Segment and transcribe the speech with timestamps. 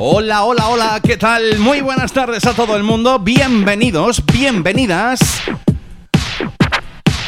[0.00, 1.58] Hola, hola, hola, ¿qué tal?
[1.58, 3.18] Muy buenas tardes a todo el mundo.
[3.18, 5.20] Bienvenidos, bienvenidas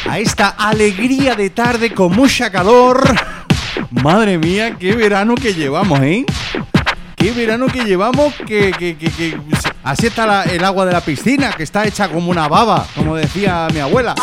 [0.09, 3.03] a esta alegría de tarde con mucha calor.
[3.91, 6.25] Madre mía, qué verano que llevamos, ¿eh?
[7.17, 9.37] Qué verano que llevamos, que, que- que- que-
[9.83, 13.15] así está la- el agua de la piscina, que está hecha como una baba, como
[13.15, 14.15] decía mi abuela.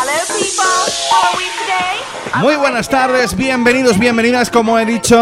[2.41, 5.17] Muy buenas tardes, bienvenidos, bienvenidas, como he dicho.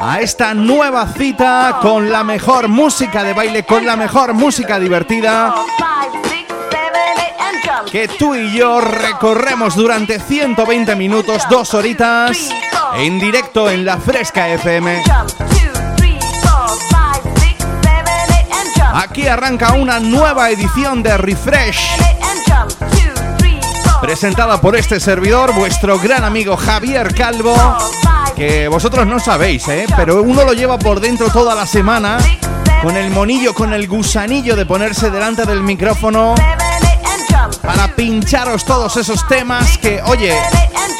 [0.00, 5.54] A esta nueva cita con la mejor música de baile, con la mejor música divertida
[7.90, 12.50] que tú y yo recorremos durante 120 minutos, dos horitas,
[12.96, 15.02] en directo en la Fresca FM.
[18.94, 21.78] Aquí arranca una nueva edición de Refresh,
[24.00, 27.54] presentada por este servidor, vuestro gran amigo Javier Calvo,
[28.36, 29.86] que vosotros no sabéis, ¿eh?
[29.96, 32.18] pero uno lo lleva por dentro toda la semana,
[32.82, 36.34] con el monillo, con el gusanillo de ponerse delante del micrófono.
[37.62, 40.36] para pincharos todos esos temas que, oye,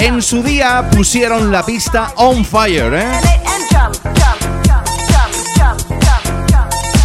[0.01, 3.21] en su día pusieron la pista on fire, ¿eh?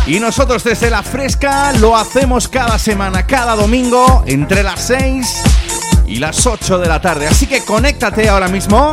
[0.07, 5.43] Y nosotros desde la fresca lo hacemos cada semana, cada domingo, entre las 6
[6.07, 7.27] y las 8 de la tarde.
[7.27, 8.91] Así que conéctate ahora mismo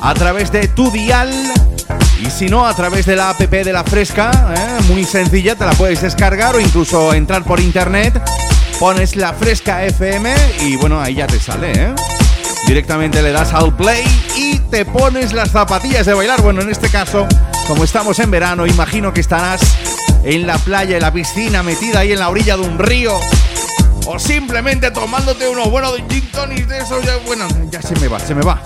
[0.00, 1.30] a través de tu dial.
[2.20, 4.82] Y si no, a través de la app de la fresca, ¿eh?
[4.88, 8.20] muy sencilla, te la puedes descargar o incluso entrar por internet.
[8.80, 11.94] Pones la fresca FM y bueno, ahí ya te sale, ¿eh?
[12.66, 14.04] Directamente le das al play
[14.36, 16.42] y te pones las zapatillas de bailar.
[16.42, 17.26] Bueno, en este caso,
[17.66, 19.60] como estamos en verano, imagino que estarás
[20.24, 23.18] en la playa, en la piscina, metida ahí en la orilla de un río.
[24.06, 27.04] O simplemente tomándote unos buenos gin de esos.
[27.26, 28.60] Bueno, ya se me va, se me va.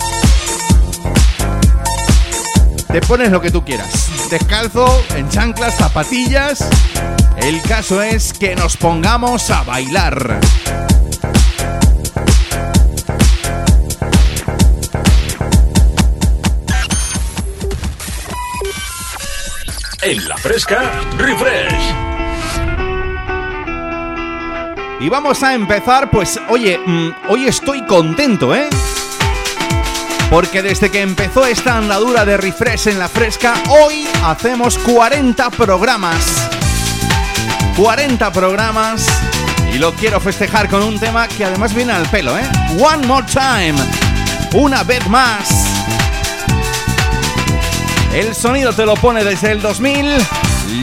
[2.93, 4.29] Te pones lo que tú quieras.
[4.29, 6.69] Descalzo, en chanclas, zapatillas.
[7.37, 10.39] El caso es que nos pongamos a bailar.
[20.03, 21.95] En la fresca, refresh.
[24.99, 28.69] Y vamos a empezar, pues, oye, mm, hoy estoy contento, ¿eh?
[30.29, 36.23] Porque desde que empezó esta andadura de refresh en la fresca, hoy hacemos 40 programas.
[37.75, 39.05] 40 programas.
[39.73, 42.43] Y lo quiero festejar con un tema que además viene al pelo, ¿eh?
[42.79, 43.75] One more time.
[44.53, 45.49] Una vez más.
[48.13, 50.17] El sonido te lo pone desde el 2000.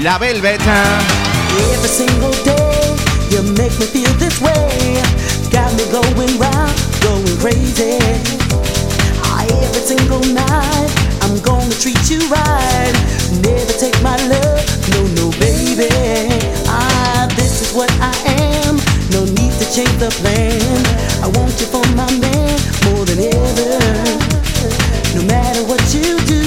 [0.02, 0.60] La Velvet.
[0.60, 2.96] Every single day,
[3.30, 5.00] you make me feel this way.
[5.50, 6.72] Got me going round,
[7.02, 8.39] going crazy.
[9.70, 10.90] Every single night,
[11.22, 12.94] I'm gonna treat you right.
[13.38, 15.86] Never take my love, no, no, baby.
[16.66, 18.10] Ah, this is what I
[18.66, 18.82] am.
[19.14, 20.58] No need to change the plan.
[21.22, 22.58] I want you for my man
[22.90, 23.78] more than ever.
[25.14, 26.42] No matter what you do,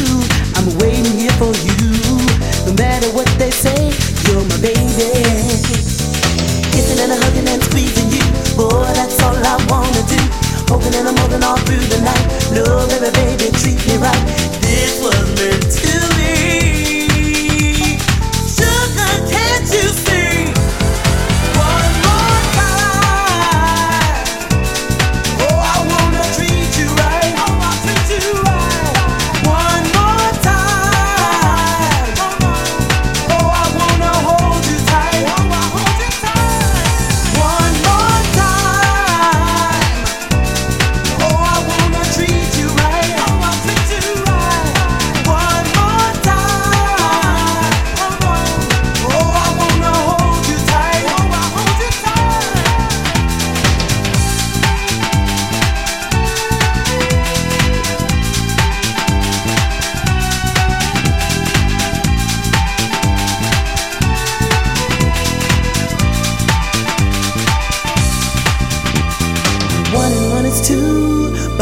[0.60, 1.80] I'm waiting here for you.
[2.68, 3.88] No matter what they say,
[4.28, 5.16] you're my baby.
[6.76, 8.26] Kissing and hugging and squeezing you,
[8.60, 10.20] boy, that's all I wanna do.
[10.84, 12.43] And I'm holding all through the night.
[12.54, 14.53] Love, baby, baby, treat me right.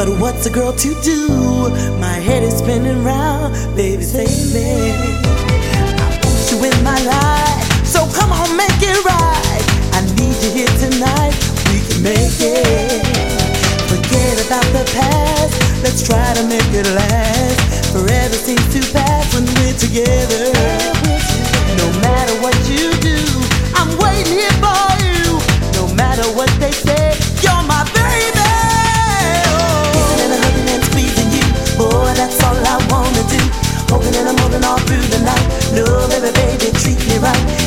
[0.10, 1.28] What's a girl to do?
[2.00, 4.94] My head is spinning round, baby, save me.
[4.94, 9.64] I want you in my life, so come on, make it right.
[9.94, 11.36] I need you here tonight,
[11.70, 13.04] we can make it.
[13.92, 15.54] Forget about the past,
[15.84, 17.92] let's try to make it last.
[17.94, 20.50] Forever seems to pass when we're together.
[21.78, 23.20] No matter what you do,
[23.78, 25.38] I'm waiting here for you.
[25.78, 27.01] No matter what they say,
[36.34, 37.61] baby, treat me right.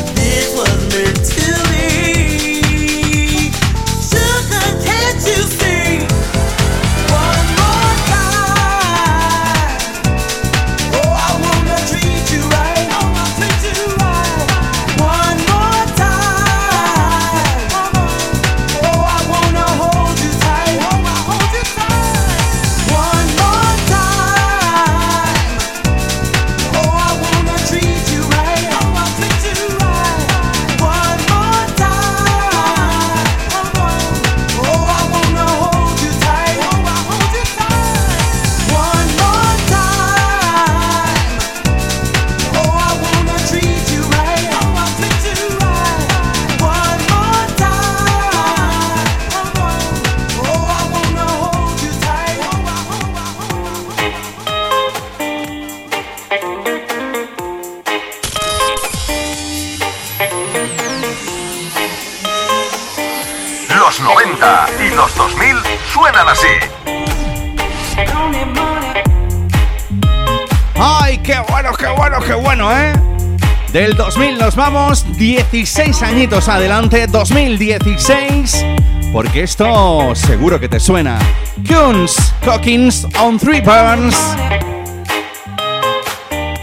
[73.75, 78.65] Del 2000 nos vamos 16 añitos adelante, 2016,
[79.13, 81.19] porque esto seguro que te suena.
[81.67, 84.17] Kuns, Cockins on Three Burns.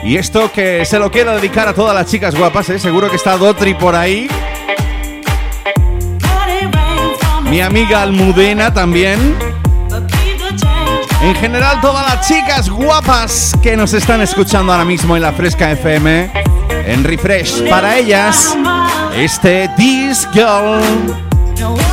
[0.05, 2.79] Y esto que se lo quiero dedicar a todas las chicas guapas, ¿eh?
[2.79, 4.29] Seguro que está Dotri por ahí.
[7.49, 9.35] Mi amiga Almudena también.
[11.21, 15.69] En general, todas las chicas guapas que nos están escuchando ahora mismo en la Fresca
[15.71, 16.31] FM,
[16.91, 18.57] en Refresh, para ellas,
[19.15, 21.90] este This Girl.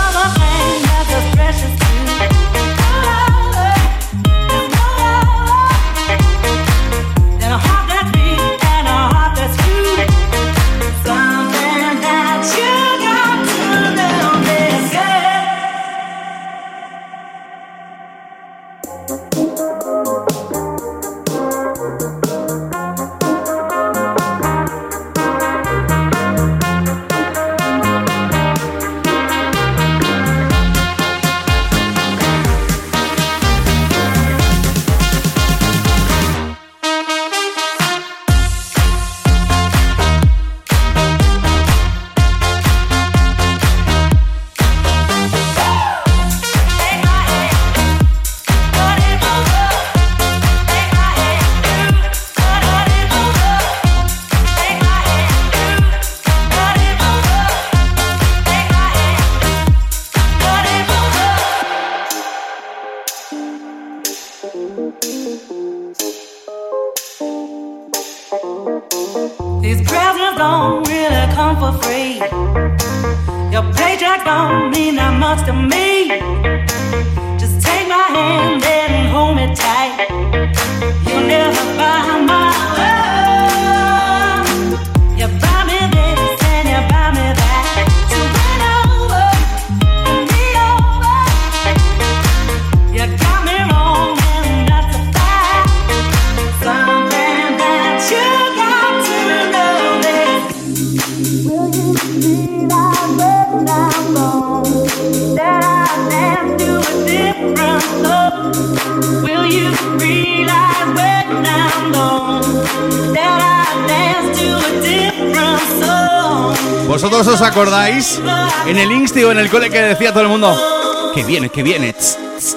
[121.50, 121.94] Que viene,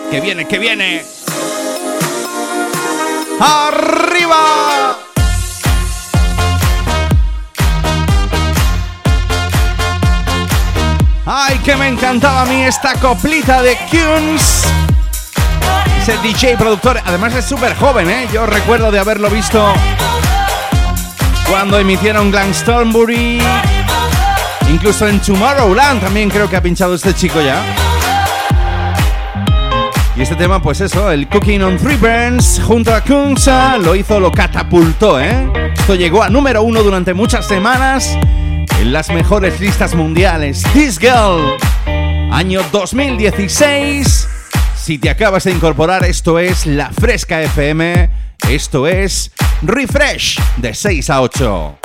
[0.09, 1.05] que viene, que viene.
[3.39, 4.97] ¡Arriba!
[11.25, 14.63] ¡Ay, que me encantaba a mí esta coplita de Kuns!
[16.01, 18.27] Ese DJ productor, además es súper joven, ¿eh?
[18.33, 19.73] Yo recuerdo de haberlo visto
[21.49, 23.41] cuando emitieron Glastonbury,
[24.69, 27.90] incluso en Tomorrowland también creo que ha pinchado este chico ya.
[30.31, 34.31] Este tema, pues eso, el Cooking on Three Burns junto a Kunsa lo hizo, lo
[34.31, 35.73] catapultó, ¿eh?
[35.77, 38.17] Esto llegó a número uno durante muchas semanas
[38.79, 40.63] en las mejores listas mundiales.
[40.71, 41.57] This Girl,
[42.31, 44.29] año 2016.
[44.77, 48.09] Si te acabas de incorporar, esto es La Fresca FM,
[48.49, 49.31] esto es
[49.63, 51.80] Refresh de 6 a 8.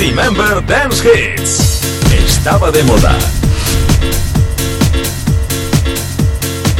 [0.00, 1.82] Remember Dance Hits.
[2.10, 3.18] Estaba de moda.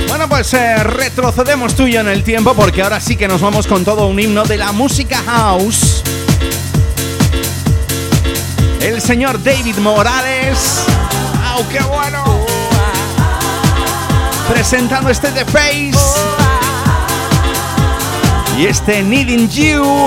[0.08, 3.84] Bueno, pues eh, retrocedemos tuyo en el tiempo porque ahora sí que nos vamos con
[3.84, 6.02] todo un himno de la música house.
[8.80, 10.86] El señor David Morales.
[11.44, 12.46] ¡Au, qué bueno!
[14.48, 15.98] Presentando este The Face.
[18.56, 20.06] Y este Needing You.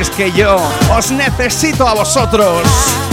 [0.00, 0.56] Es que yo
[0.96, 3.09] os necesito a vosotros.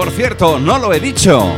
[0.00, 1.54] Por cierto, no lo he dicho.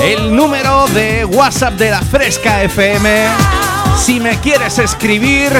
[0.00, 3.26] El número de WhatsApp de la Fresca FM.
[3.98, 5.50] Si me quieres escribir,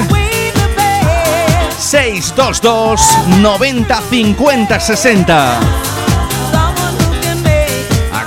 [1.77, 3.01] 622
[3.41, 5.59] 90 50 60.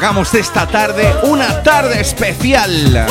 [0.05, 3.07] Hagamos de esta tarde una tarde especial.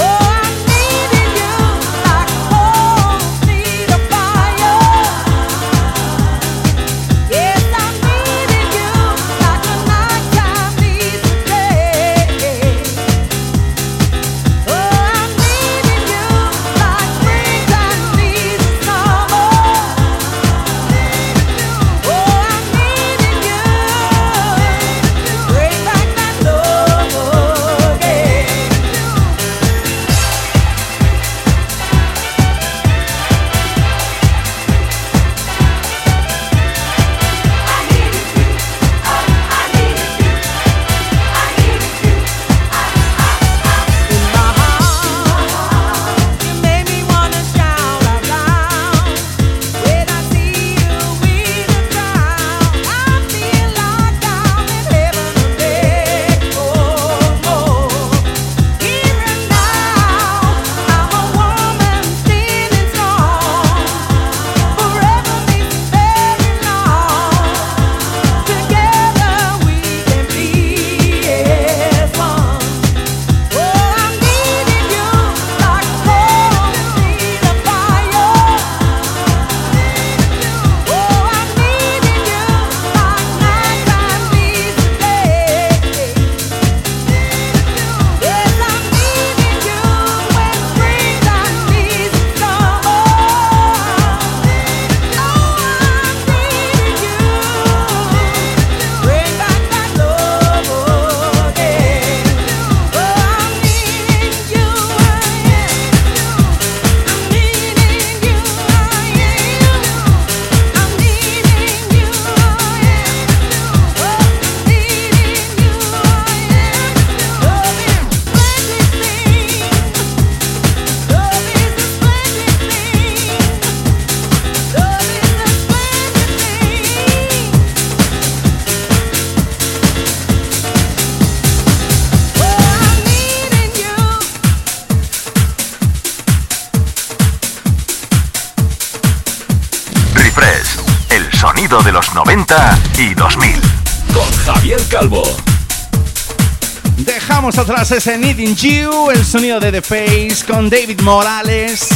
[147.53, 151.88] Dejamos atrás ese Needing You, el sonido de The Face con David Morales.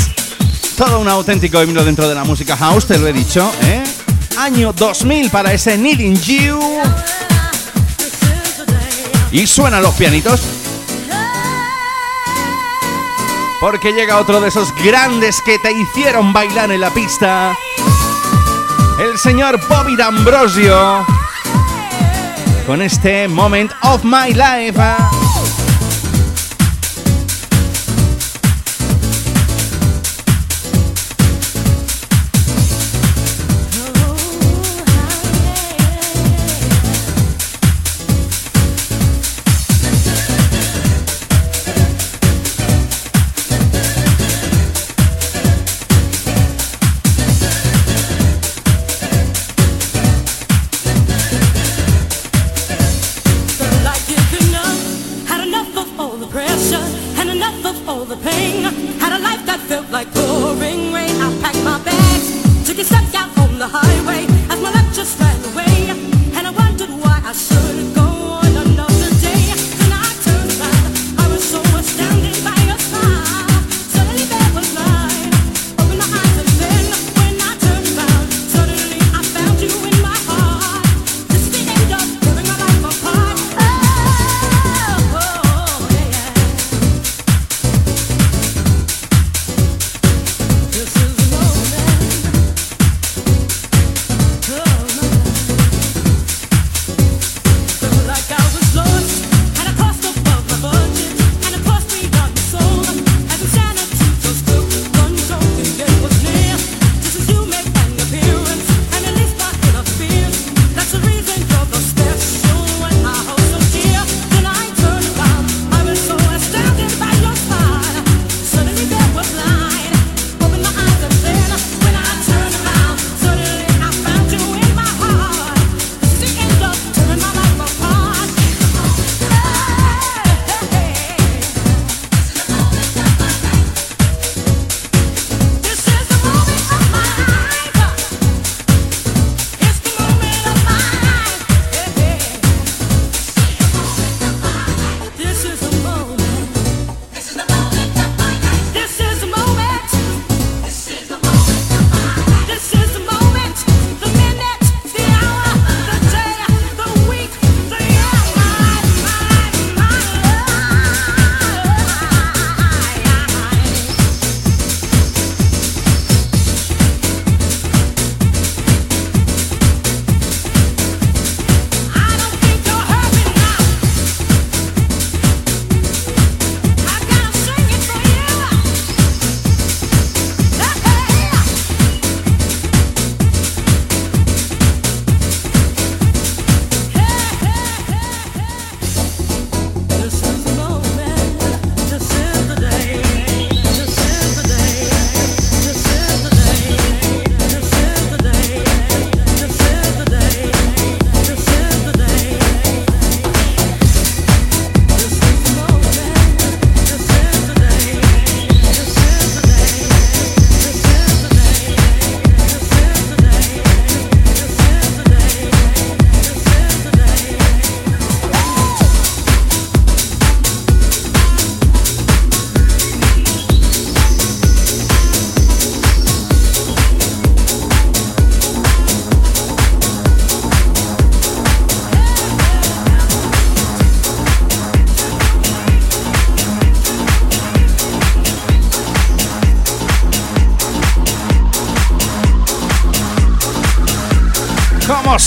[0.77, 3.83] Todo un auténtico himno dentro de la música house, te lo he dicho, ¿eh?
[4.37, 6.59] Año 2000 para ese Needing You.
[9.31, 10.41] Y suenan los pianitos.
[13.59, 17.57] Porque llega otro de esos grandes que te hicieron bailar en la pista.
[18.99, 21.03] El señor Bobby D'Ambrosio.
[22.67, 25.16] Con este Moment of My Life.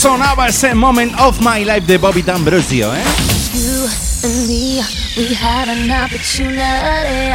[0.00, 3.02] Sonaba ese Moment of My Life de Bobby D'Ambrosio, eh?
[3.52, 3.86] You
[4.24, 4.80] and me,
[5.14, 7.34] we had an opportunity,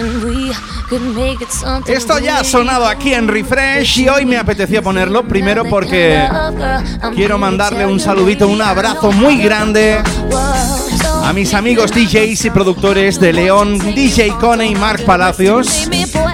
[0.00, 0.52] and we
[0.88, 1.94] could make it something.
[1.94, 6.28] Esto ya ha sonado aquí en Refresh y hoy me apetecía ponerlo primero porque
[7.14, 10.00] quiero mandarle un saludito, un abrazo muy grande
[11.22, 15.88] a mis amigos DJs y productores de León, DJ Cone y Mark Palacios,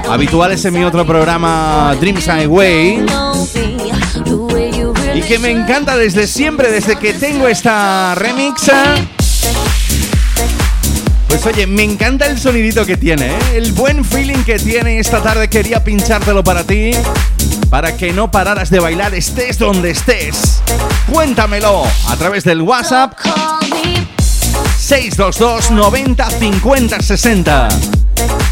[0.08, 3.04] habituales en mi otro programa Dreams Highway.
[5.18, 8.70] Y que me encanta desde siempre, desde que tengo esta remix.
[11.26, 13.38] Pues oye, me encanta el sonidito que tiene, ¿eh?
[13.54, 15.48] el buen feeling que tiene esta tarde.
[15.48, 16.92] Quería pinchártelo para ti,
[17.68, 20.62] para que no pararas de bailar, estés donde estés.
[21.10, 23.18] Cuéntamelo a través del WhatsApp
[24.78, 27.68] 622 90 50 60.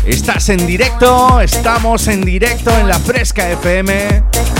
[0.04, 4.55] Estás en directo, estamos en directo en la Fresca FM.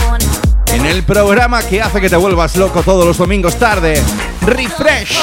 [0.72, 4.02] En el programa que hace que te vuelvas loco todos los domingos tarde.
[4.42, 5.18] Refresh.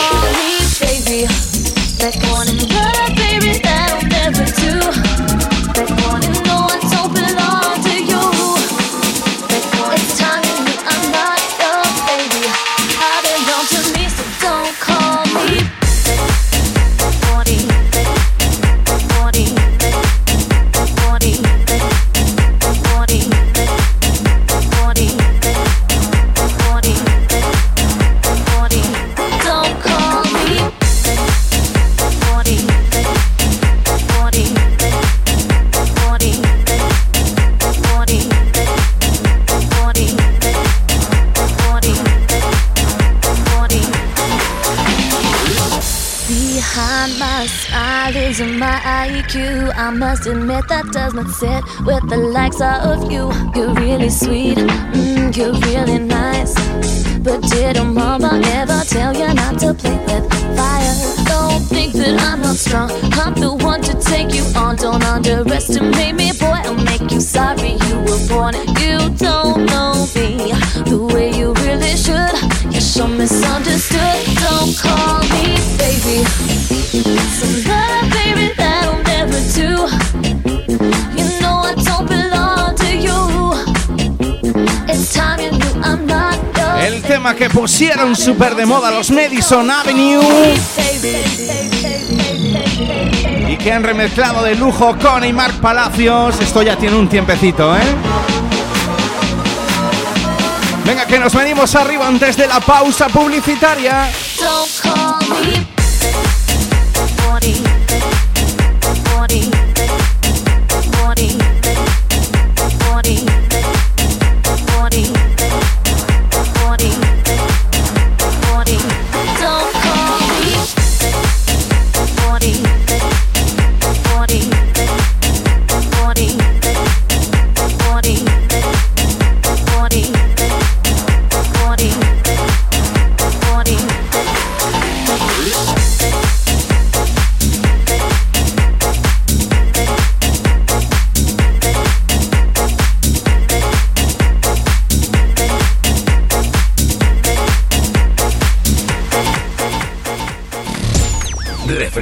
[49.84, 53.30] I must admit that does not sit with the likes of you.
[53.54, 56.54] You're really sweet, mm, you're really nice.
[57.19, 60.96] But did a mama ever tell you not to play with fire?
[61.26, 62.91] Don't think that I'm not strong.
[63.19, 64.78] I'm the one to take you on.
[64.78, 66.62] Don't underestimate me, boy.
[66.63, 68.54] I'll make you sorry you were born.
[68.80, 70.54] You don't know me
[70.88, 72.33] the way you really should.
[87.13, 90.56] Tema que pusieron súper de moda los Madison Avenue
[93.47, 96.39] y que han remezclado de lujo con y Mark Palacios.
[96.39, 97.82] Esto ya tiene un tiempecito, ¿eh?
[100.88, 104.10] Venga, que nos venimos arriba antes de la pausa publicitaria.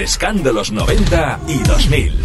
[0.02, 2.24] Refrescando los 90 y 2000.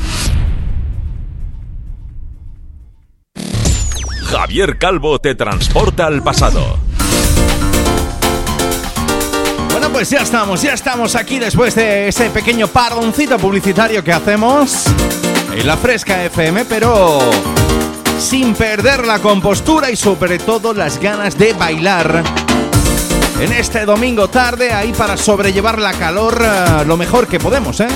[4.31, 6.79] Javier Calvo te transporta al pasado.
[9.71, 14.87] Bueno, pues ya estamos, ya estamos aquí después de ese pequeño pardoncito publicitario que hacemos
[15.53, 17.19] en la Fresca FM, pero
[18.19, 22.46] sin perder la compostura y sobre todo las ganas de bailar.
[23.41, 27.89] En este domingo tarde, ahí para sobrellevar la calor eh, lo mejor que podemos, ¿eh?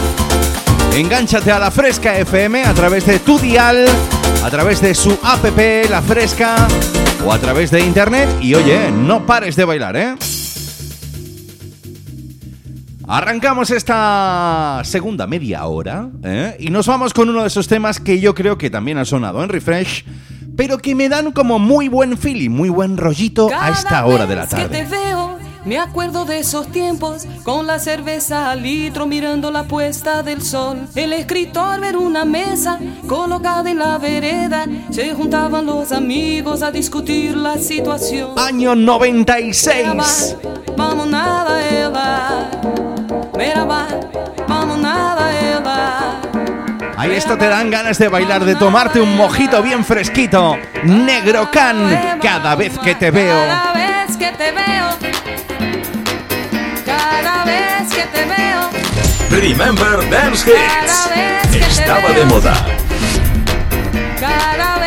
[0.94, 3.86] Engánchate a la Fresca FM a través de tu dial,
[4.44, 5.44] a través de su app
[5.88, 6.68] La Fresca
[7.24, 10.14] o a través de internet y oye, no pares de bailar, ¿eh?
[13.08, 16.56] Arrancamos esta segunda media hora ¿eh?
[16.60, 19.42] y nos vamos con uno de esos temas que yo creo que también ha sonado
[19.42, 20.04] en Refresh,
[20.60, 24.36] pero que me dan como muy buen feeling, muy buen rollito a esta hora de
[24.36, 24.84] la que te tarde.
[24.84, 30.42] veo, me acuerdo de esos tiempos, con la cerveza al litro mirando la puesta del
[30.42, 30.86] sol.
[30.94, 37.38] El escritor ver una mesa colocada en la vereda, se juntaban los amigos a discutir
[37.38, 38.38] la situación.
[38.38, 40.36] Año 96.
[40.76, 41.56] Vamos nada
[44.46, 46.29] vamos nada.
[47.00, 50.58] Ahí esto te dan ganas de bailar, de tomarte un mojito bien fresquito.
[50.82, 53.40] Negro Can, cada vez que te veo.
[53.46, 54.98] Cada vez que te veo,
[56.84, 58.70] cada vez que te veo,
[59.30, 61.56] Remember Dance Hits.
[61.56, 62.66] Estaba de moda.
[64.20, 64.79] cada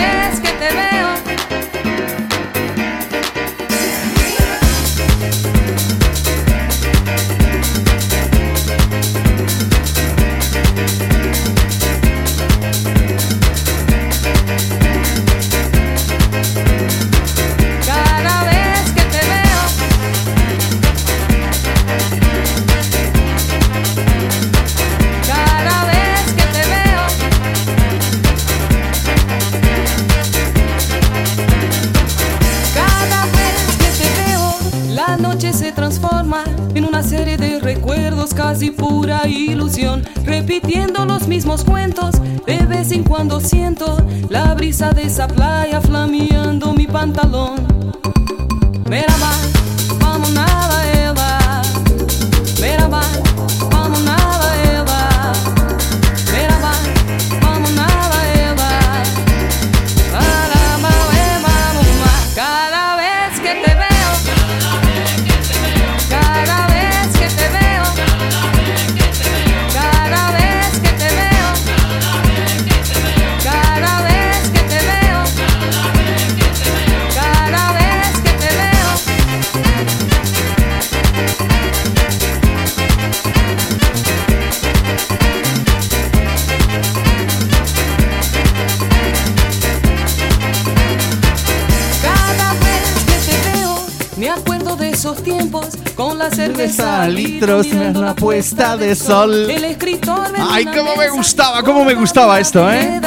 [38.63, 42.15] casi pura ilusión, repitiendo los mismos cuentos.
[42.45, 43.97] De vez en cuando siento
[44.29, 47.55] la brisa de esa playa flameando mi pantalón.
[48.87, 49.62] Merhaba, vamos
[94.17, 99.49] me acuerdo de esos tiempos con la cerveza al litro mirando la puesta de sol.
[99.49, 103.01] El escritor Ay, cómo me gustaba, cómo me gustaba esto, ¿eh?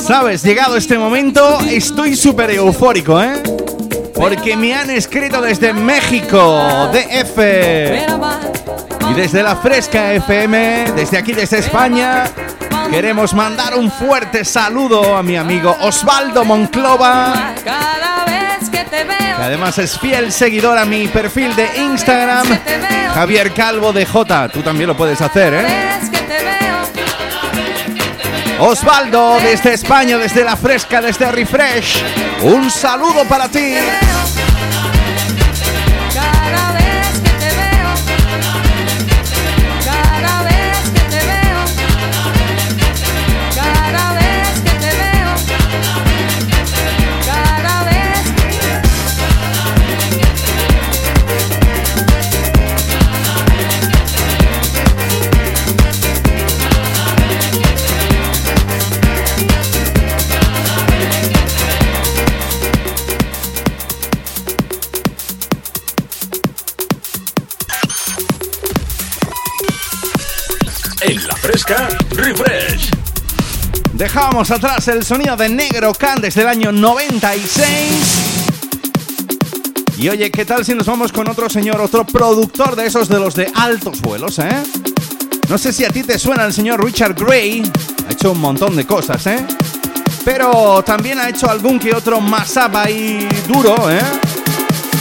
[0.00, 3.42] Sabes, llegado este momento, estoy súper eufórico, ¿eh?
[4.14, 7.38] Porque me han escrito desde México, DF.
[9.10, 12.24] Y desde la Fresca FM, desde aquí, desde España,
[12.90, 19.04] queremos mandar un fuerte saludo a mi amigo Osvaldo Monclova, cada vez que te
[19.44, 22.46] además es fiel seguidor a mi perfil de Instagram,
[23.14, 24.48] Javier Calvo de J.
[24.48, 25.66] Tú también lo puedes hacer, ¿eh?
[28.58, 32.02] Osvaldo, desde España, desde la Fresca, desde Refresh,
[32.42, 33.74] un saludo para ti.
[73.94, 77.64] Dejamos atrás el sonido de Negro Can desde el año 96.
[79.98, 83.20] Y oye, ¿qué tal si nos vamos con otro señor, otro productor de esos de
[83.20, 84.62] los de altos vuelos, eh?
[85.48, 87.62] No sé si a ti te suena el señor Richard Gray.
[88.08, 89.46] Ha hecho un montón de cosas, ¿eh?
[90.24, 94.02] Pero también ha hecho algún que otro mashup ahí duro, ¿eh?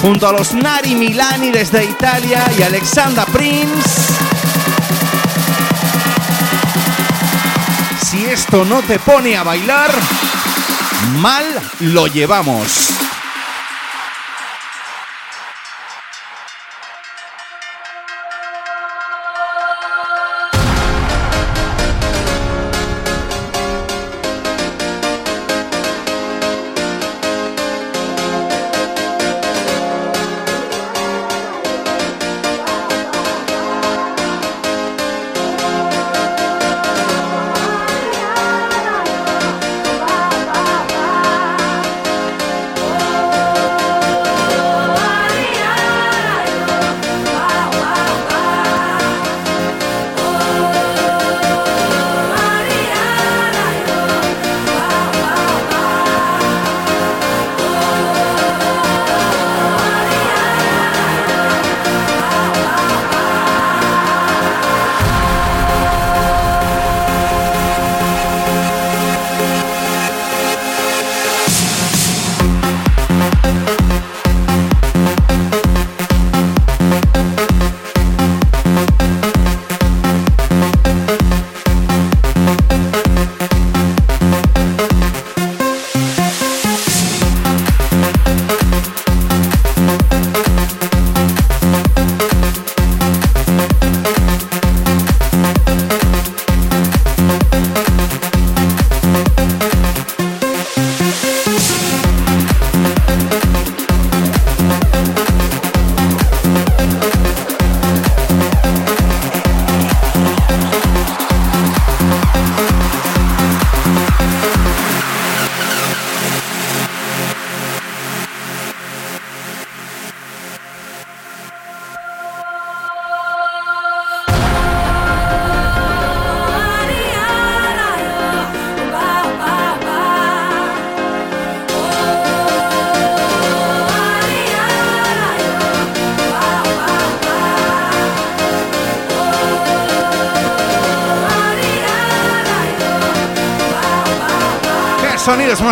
[0.03, 4.32] Junto a los Nari Milani desde Italia y Alexandra Prince.
[8.13, 9.89] Si esto no te pone a bailar,
[11.19, 11.43] mal
[11.79, 13.02] lo llevamos.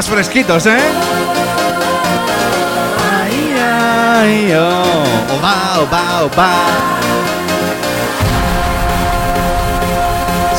[0.01, 0.79] Más fresquitos, ¿eh?
[3.21, 5.35] Ay, ay, oh.
[5.37, 6.55] Oba, oba, oba.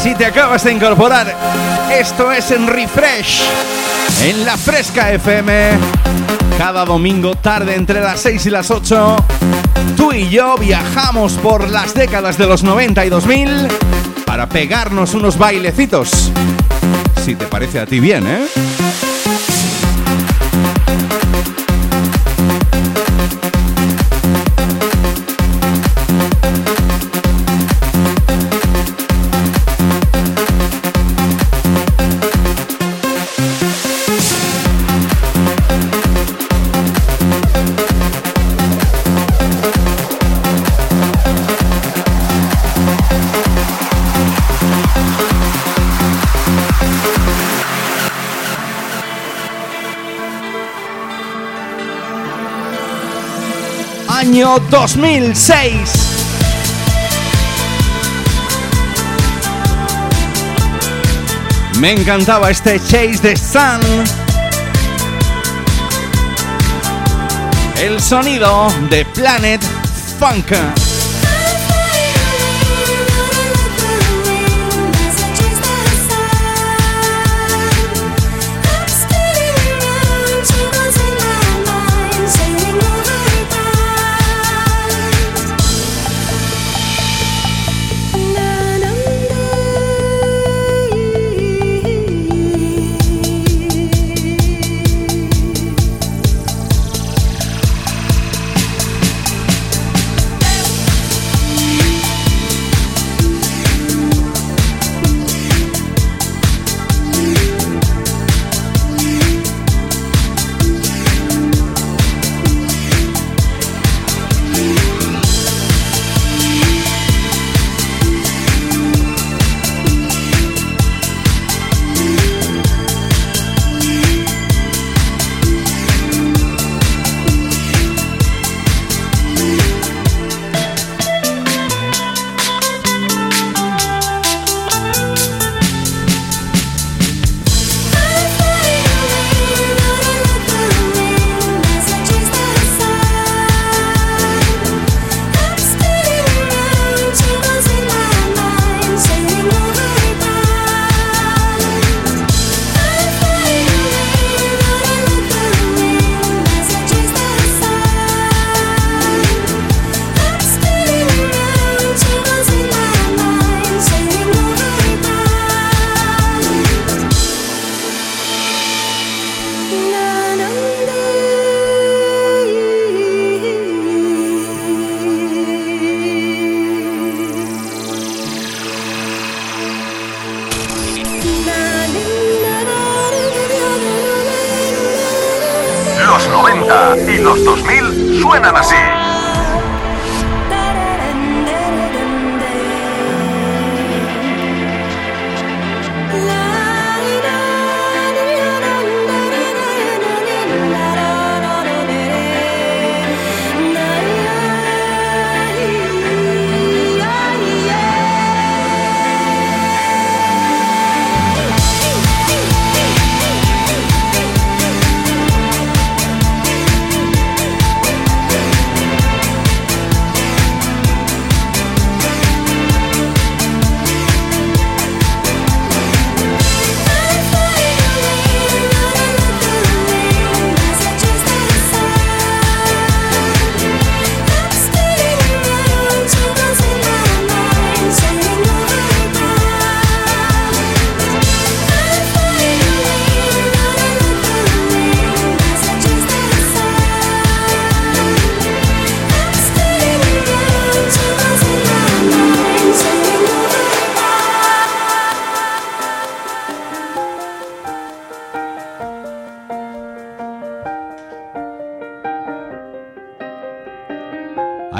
[0.01, 1.35] Si te acabas de incorporar,
[1.93, 3.43] esto es en Refresh,
[4.27, 5.71] en la Fresca FM.
[6.57, 9.17] Cada domingo tarde entre las 6 y las 8,
[9.97, 13.69] tú y yo viajamos por las décadas de los 90 y 2000
[14.25, 16.31] para pegarnos unos bailecitos.
[17.25, 18.47] Si te parece a ti bien, ¿eh?
[54.53, 55.75] Año 2006.
[61.79, 63.81] Me encantaba este Chase the Sun.
[67.81, 69.61] El sonido de Planet
[70.19, 70.53] Funk.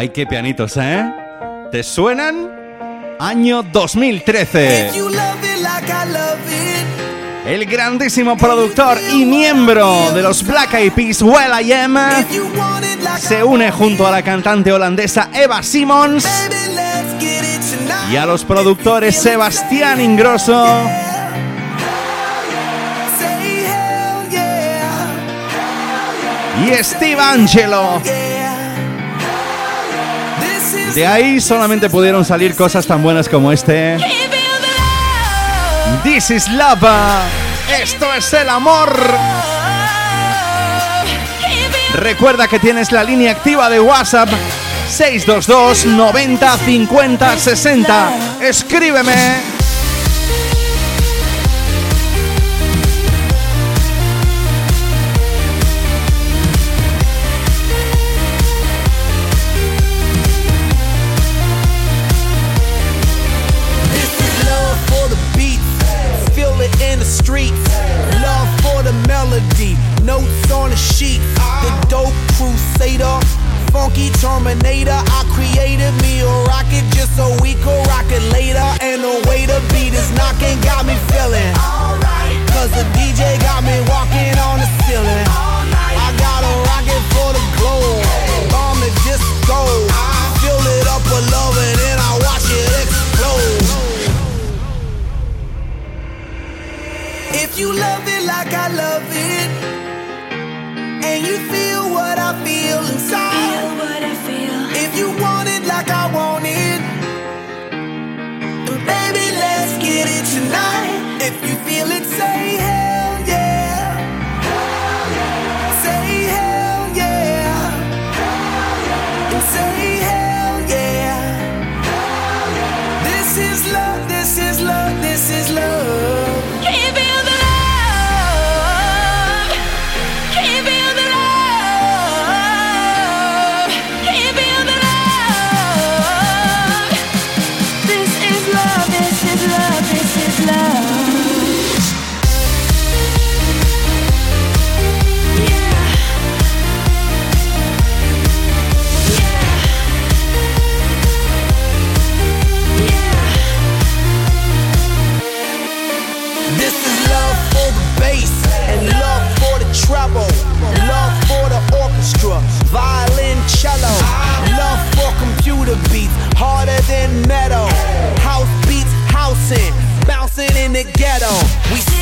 [0.03, 1.15] Ay, qué pianitos, ¿eh?
[1.71, 2.51] ¿Te suenan?
[3.21, 4.91] Año 2013.
[7.47, 11.97] El grandísimo productor y miembro de los Black Eyed Peas, Well I Am,
[13.21, 16.27] se une junto a la cantante holandesa Eva Simmons
[18.11, 20.67] y a los productores Sebastián Ingrosso
[26.67, 28.32] y Steve Angelo.
[30.95, 33.97] De ahí solamente pudieron salir cosas tan buenas como este.
[36.05, 36.87] This is love.
[37.81, 38.93] Esto es el amor.
[41.95, 44.29] Recuerda que tienes la línea activa de WhatsApp
[44.89, 48.13] 622 90 50 60.
[48.43, 49.52] Escríbeme.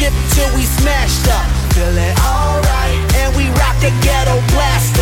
[0.01, 1.47] sip till we smashed up.
[1.75, 2.99] feel it alright.
[3.21, 5.00] And we rock the ghetto blaster.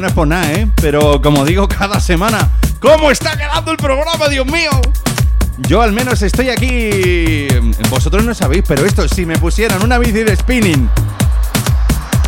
[0.00, 0.68] No es por nada, ¿eh?
[0.76, 4.70] Pero como digo cada semana, ¿cómo está quedando el programa, Dios mío?
[5.58, 7.48] Yo al menos estoy aquí...
[7.88, 10.88] Vosotros no sabéis, pero esto, si me pusieran una bici de spinning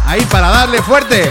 [0.07, 1.31] ahí para darle fuerte.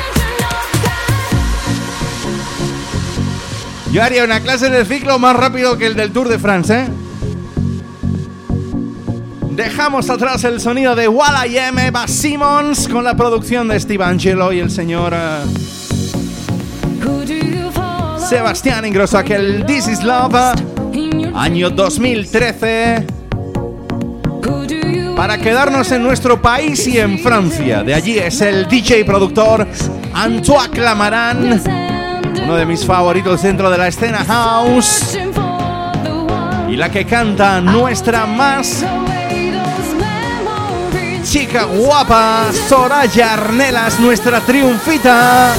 [3.92, 6.88] Yo haría una clase de ciclo más rápido que el del Tour de France, ¿eh?
[9.50, 14.54] Dejamos atrás el sonido de Walla y Eva Simmons con la producción de Steve Angelo
[14.54, 15.14] y el señor...
[15.16, 15.67] Eh,
[18.28, 20.36] Sebastián Ingrosso, aquel This is Love,
[21.34, 23.08] año 2013.
[25.16, 27.84] Para quedarnos en nuestro país y en Francia.
[27.84, 29.66] De allí es el DJ productor
[30.14, 31.62] Antoine Clamaran,
[32.44, 35.18] uno de mis favoritos dentro de la escena house.
[36.70, 38.84] Y la que canta nuestra más
[41.24, 45.54] chica guapa, Soraya Arnelas, nuestra triunfita.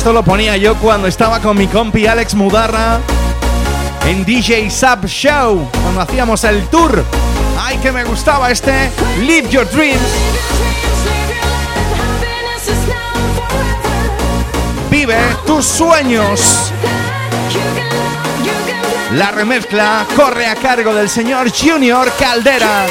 [0.00, 3.00] Esto lo ponía yo cuando estaba con mi compi Alex Mudarra
[4.06, 7.04] en DJ Sub Show, cuando hacíamos el tour.
[7.58, 8.90] ¡Ay, que me gustaba este!
[9.20, 10.00] Live Your Dreams.
[14.90, 16.72] Vive tus sueños.
[19.12, 22.86] La remezcla corre a cargo del señor Junior Caldera.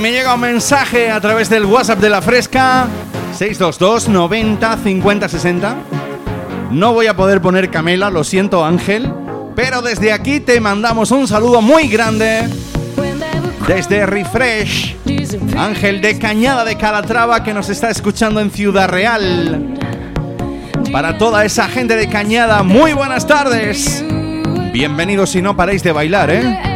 [0.00, 2.86] Me llega un mensaje a través del WhatsApp de la Fresca
[3.32, 5.76] 622 90 50 60.
[6.70, 9.12] No voy a poder poner Camela, lo siento Ángel,
[9.56, 12.48] pero desde aquí te mandamos un saludo muy grande
[13.66, 14.96] desde Refresh.
[15.56, 19.74] Ángel de Cañada de Calatrava que nos está escuchando en Ciudad Real.
[20.92, 24.04] Para toda esa gente de Cañada, muy buenas tardes.
[24.72, 26.67] Bienvenidos si no paréis de bailar, ¿eh?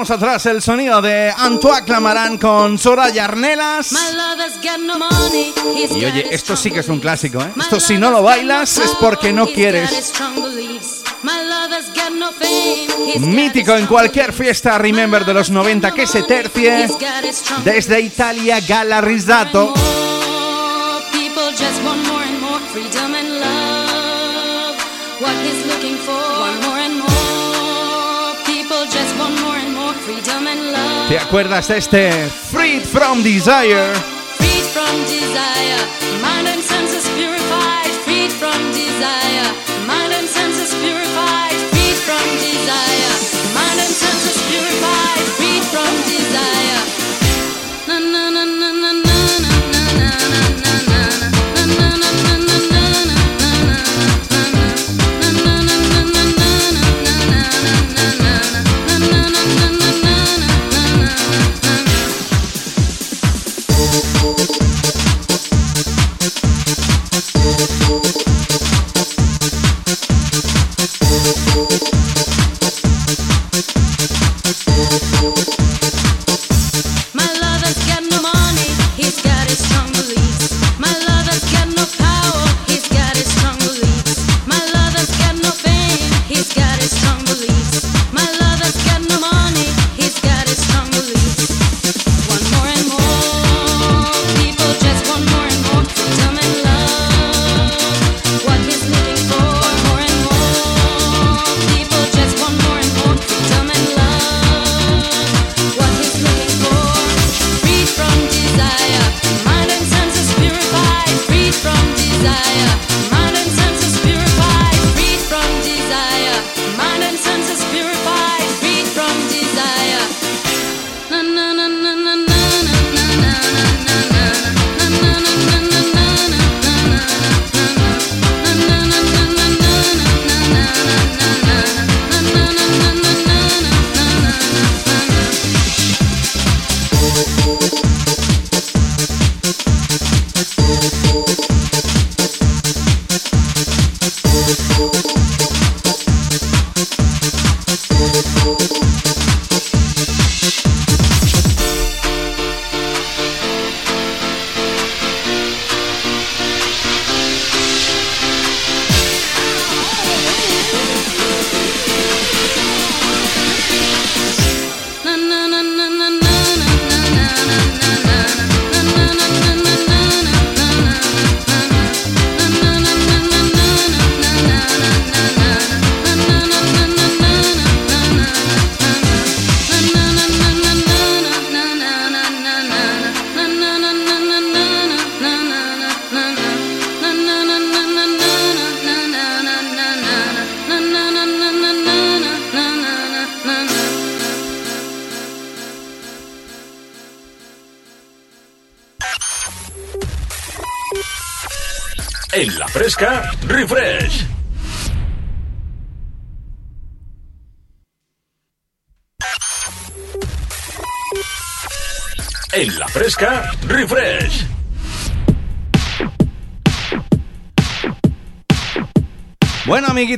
[0.00, 3.92] Dejamos atrás el sonido de Antoine Clamaran con Soraya Arnelas.
[5.94, 7.52] Y oye, esto sí que es un clásico, ¿eh?
[7.60, 10.14] Esto si no lo bailas es porque no quieres.
[13.18, 16.88] Mítico en cualquier fiesta Remember de los 90 que se tercie.
[17.62, 19.74] Desde Italia, Gala Rizzato.
[31.10, 32.12] ¿Te acuerdas de este
[32.52, 34.19] Freed from Desire?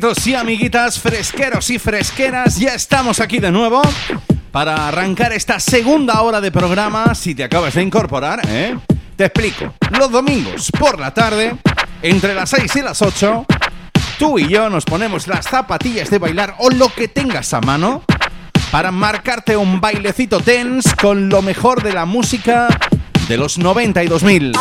[0.03, 3.81] Amiguitos y amiguitas, fresqueros y fresqueras, ya estamos aquí de nuevo
[4.51, 7.15] para arrancar esta segunda hora de programa.
[7.15, 8.77] Si te acabas de incorporar, ¿eh?
[9.15, 9.73] te explico.
[9.91, 11.55] Los domingos por la tarde,
[12.03, 13.47] entre las 6 y las 8,
[14.19, 18.03] tú y yo nos ponemos las zapatillas de bailar o lo que tengas a mano
[18.73, 22.67] para marcarte un bailecito tense con lo mejor de la música
[23.33, 24.53] de los 90 y 2000.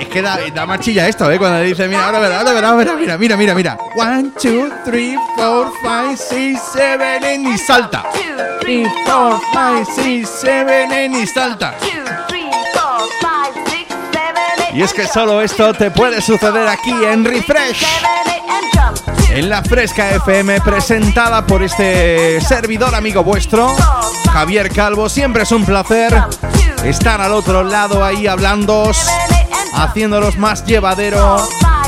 [0.00, 1.38] Es que da, da machilla esto, ¿eh?
[1.38, 3.78] Cuando dice, mira, ahora verá, ahora verá, ahora mira, mira, mira, mira.
[3.94, 8.04] One, two, three, four, five, six, seven, eight, y salta.
[8.62, 11.74] Three, four, five, six, seven, eight, y salta.
[14.74, 17.86] Y es que solo esto te puede suceder aquí en Refresh.
[19.30, 23.72] En la Fresca FM, presentada por este servidor amigo vuestro,
[24.32, 25.08] Javier Calvo.
[25.08, 26.12] Siempre es un placer
[26.82, 28.90] estar al otro lado ahí hablando,
[29.74, 31.36] haciéndolos más llevadero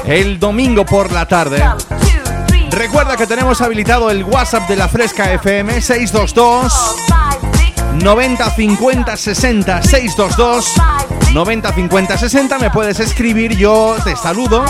[0.05, 1.64] el domingo por la tarde.
[2.70, 6.97] Recuerda que tenemos habilitado el WhatsApp de la Fresca FM 622
[7.95, 10.74] 90 50 60 622
[11.37, 14.64] 90 50 60 me puedes escribir, yo te saludo.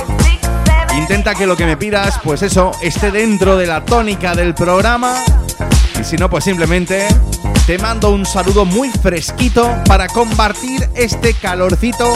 [0.99, 5.14] Intenta que lo que me pidas, pues eso, esté dentro de la tónica del programa.
[6.01, 7.07] Y si no, pues simplemente
[7.69, 12.12] te mando un saludo muy fresquito para compartir este calorcito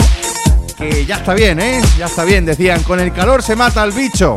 [0.77, 1.81] que ya está bien, ¿eh?
[1.97, 4.35] Ya está bien, decían, con el calor se mata al bicho.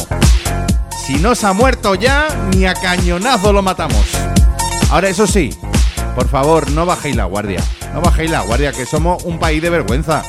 [1.08, 4.06] Si no se ha muerto ya, ni a cañonazo lo matamos.
[4.92, 5.58] Ahora, eso sí,
[6.14, 7.64] por favor, no bajéis la guardia.
[7.94, 10.24] No bajéis la guardia, que somos un país de vergüenza.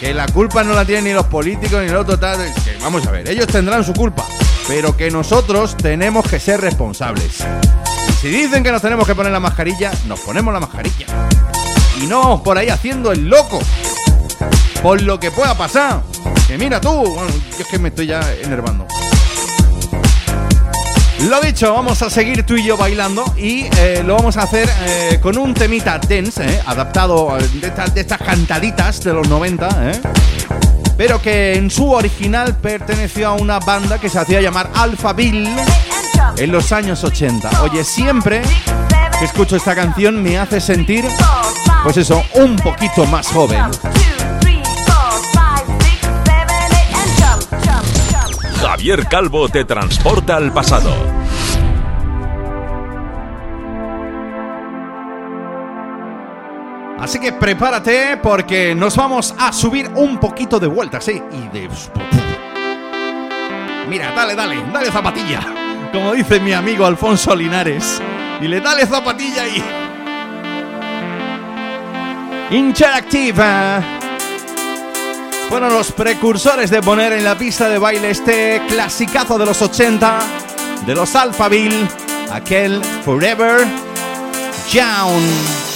[0.00, 2.52] Que la culpa no la tienen ni los políticos ni los totales.
[2.64, 4.24] Que vamos a ver, ellos tendrán su culpa.
[4.66, 7.44] Pero que nosotros tenemos que ser responsables.
[8.20, 11.06] Si dicen que nos tenemos que poner la mascarilla, nos ponemos la mascarilla.
[12.00, 13.58] Y no vamos por ahí haciendo el loco.
[14.82, 16.02] Por lo que pueda pasar.
[16.46, 16.90] Que mira tú.
[16.90, 18.86] Bueno, es que me estoy ya enervando.
[21.20, 24.68] Lo dicho, vamos a seguir tú y yo bailando y eh, lo vamos a hacer
[24.82, 29.68] eh, con un temita dance, eh, adaptado de, estas- de estas cantaditas de los 90,
[29.92, 30.00] eh,
[30.96, 35.50] pero que en su original perteneció a una banda que se hacía llamar Alphaville
[36.36, 37.62] en los años 80.
[37.62, 38.40] Oye, siempre
[39.18, 41.04] que escucho esta canción me hace sentir,
[41.82, 43.60] pues eso, un poquito más joven.
[48.78, 50.94] Javier Calvo te transporta al pasado.
[57.00, 61.68] Así que prepárate porque nos vamos a subir un poquito de vuelta, sí, y de...
[63.88, 65.40] Mira, dale, dale, dale zapatilla.
[65.92, 68.00] Como dice mi amigo Alfonso Linares.
[68.40, 69.60] Y le dale zapatilla y...
[72.54, 73.97] Interactiva.
[75.48, 80.20] Fueron los precursores de poner en la pista de baile este clasicazo de los 80,
[80.86, 81.88] de los Alphaville,
[82.30, 83.66] aquel Forever
[84.70, 85.67] Young.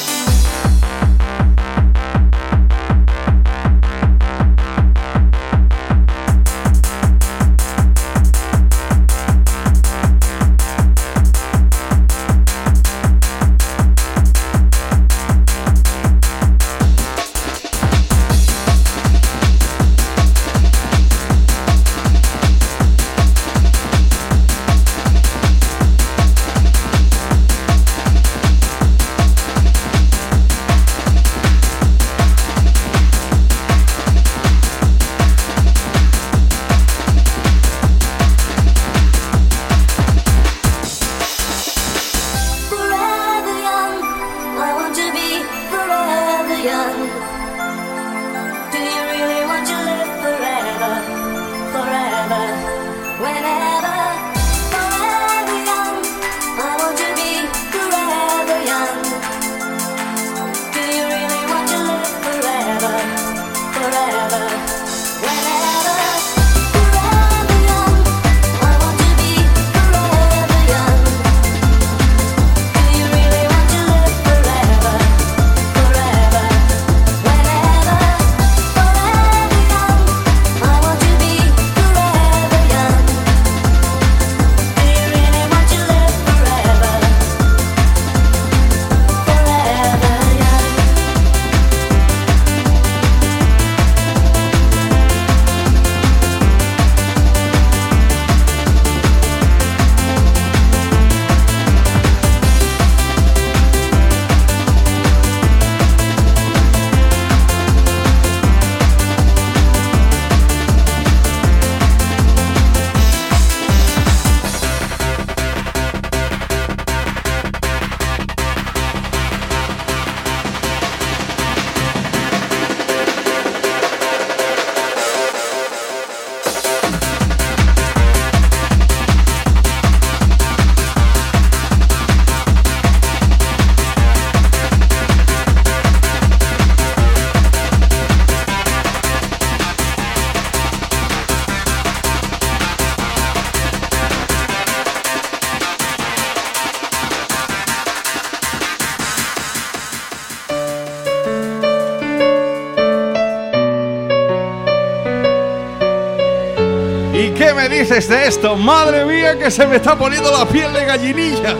[158.09, 158.57] De esto?
[158.57, 161.55] Madre mía que se me está poniendo la piel de gallinilla.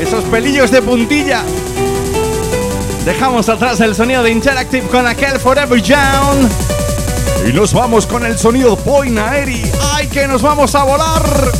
[0.00, 1.42] Esos pelillos de puntilla.
[3.04, 6.48] Dejamos atrás el sonido de Interactive con aquel Forever Young.
[7.48, 9.62] Y nos vamos con el sonido Poinaeri.
[9.94, 11.52] ¡Ay, que nos vamos a volar!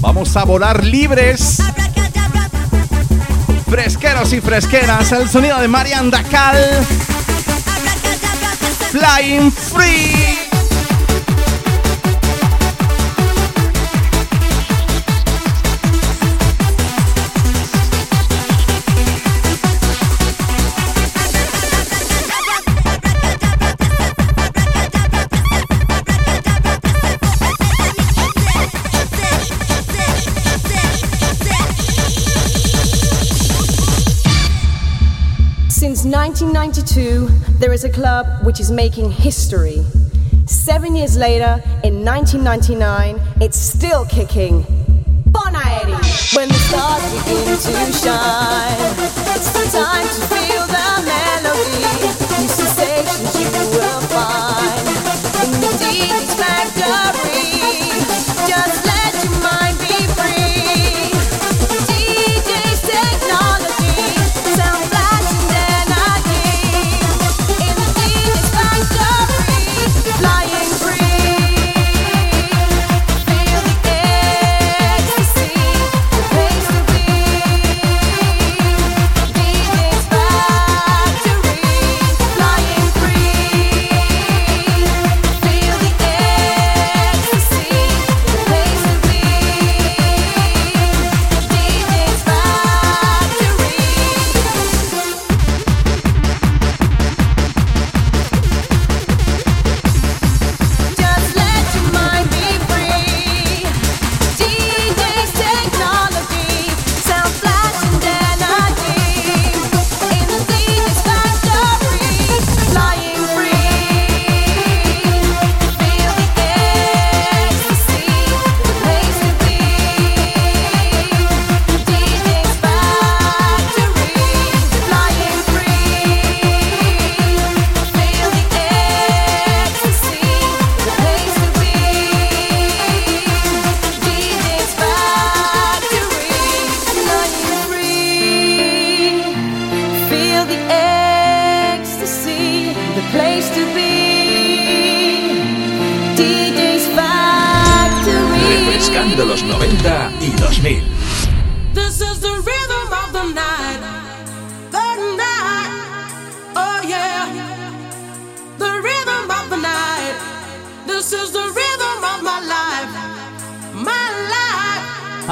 [0.00, 1.58] Vamos a volar libres.
[3.68, 6.86] Fresqueros y fresqueras, el sonido de Marian Dacal.
[8.92, 10.19] Flying Free.
[36.42, 39.84] 1992, there is a club which is making history.
[40.46, 44.62] Seven years later, in 1999, it's still kicking.
[45.28, 45.92] Bonaeri!
[46.34, 48.96] When the stars begin to shine,
[49.36, 50.69] it's the time to feel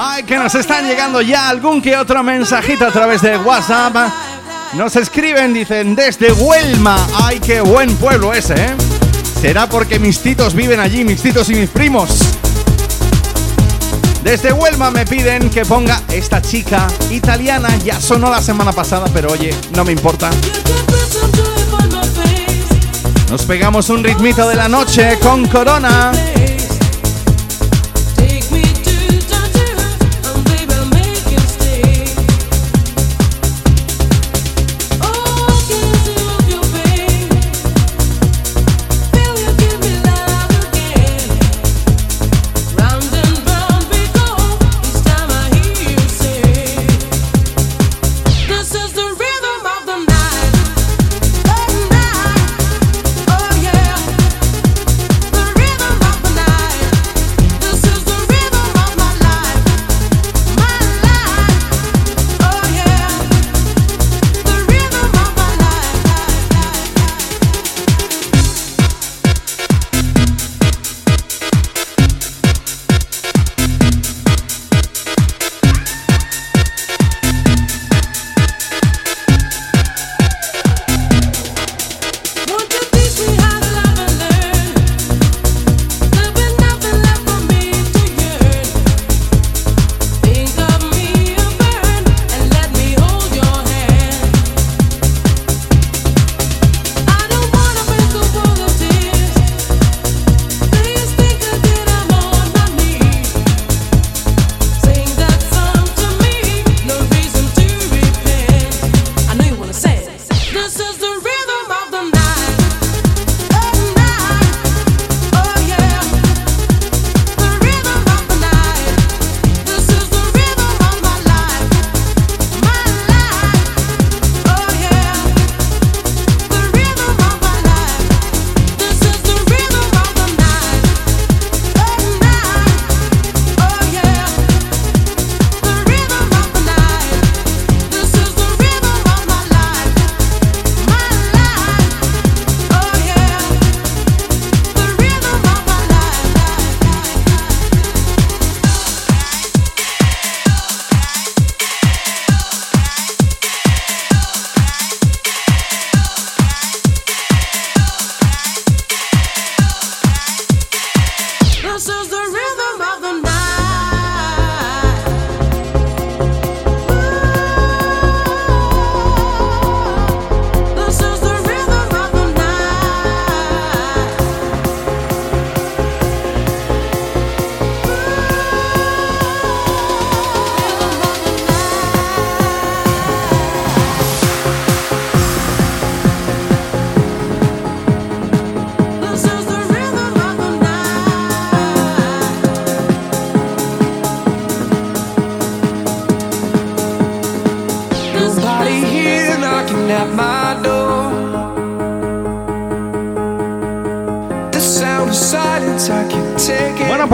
[0.00, 3.96] Ay, que nos están llegando ya algún que otro mensajito a través de WhatsApp.
[4.74, 7.04] Nos escriben, dicen, desde Huelma.
[7.20, 8.76] Ay, qué buen pueblo ese, ¿eh?
[9.40, 12.10] Será porque mis titos viven allí, mis titos y mis primos.
[14.22, 17.76] Desde Huelma me piden que ponga esta chica italiana.
[17.78, 20.30] Ya sonó la semana pasada, pero oye, no me importa.
[23.28, 26.12] Nos pegamos un ritmito de la noche con Corona.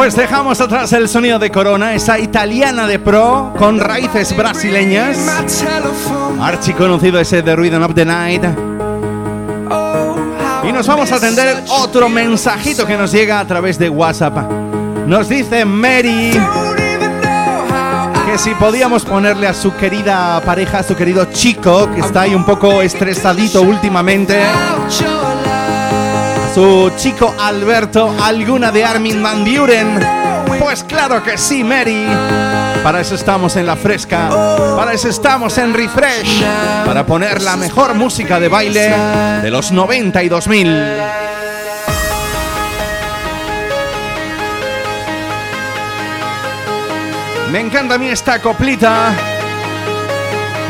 [0.04, 5.16] Pues dejamos atrás el sonido de Corona, esa italiana de pro con raíces brasileñas.
[5.16, 8.44] My telephone, Archiconocido ese de Rhythm of the Night.
[10.68, 14.36] Y nos vamos a atender otro mensajito que nos llega a través de WhatsApp.
[15.06, 16.32] Nos dice Mary
[18.26, 22.34] que si podíamos ponerle a su querida pareja, a su querido chico, que está ahí
[22.34, 24.38] un poco estresadito últimamente,
[26.54, 29.98] su chico Alberto, alguna de Armin Van Buren.
[30.60, 32.06] Pues claro que sí, Mary.
[32.84, 34.28] Para eso estamos en la fresca,
[34.76, 36.44] para eso estamos en Refresh,
[36.84, 38.94] para poner la mejor música de baile
[39.42, 40.66] de los 90 y 2000.
[47.50, 49.12] Me encanta a mí esta coplita.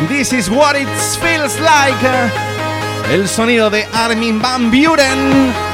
[0.08, 0.88] This is what it
[1.20, 3.12] feels like.
[3.12, 5.73] El sonido de Armin Van Buren.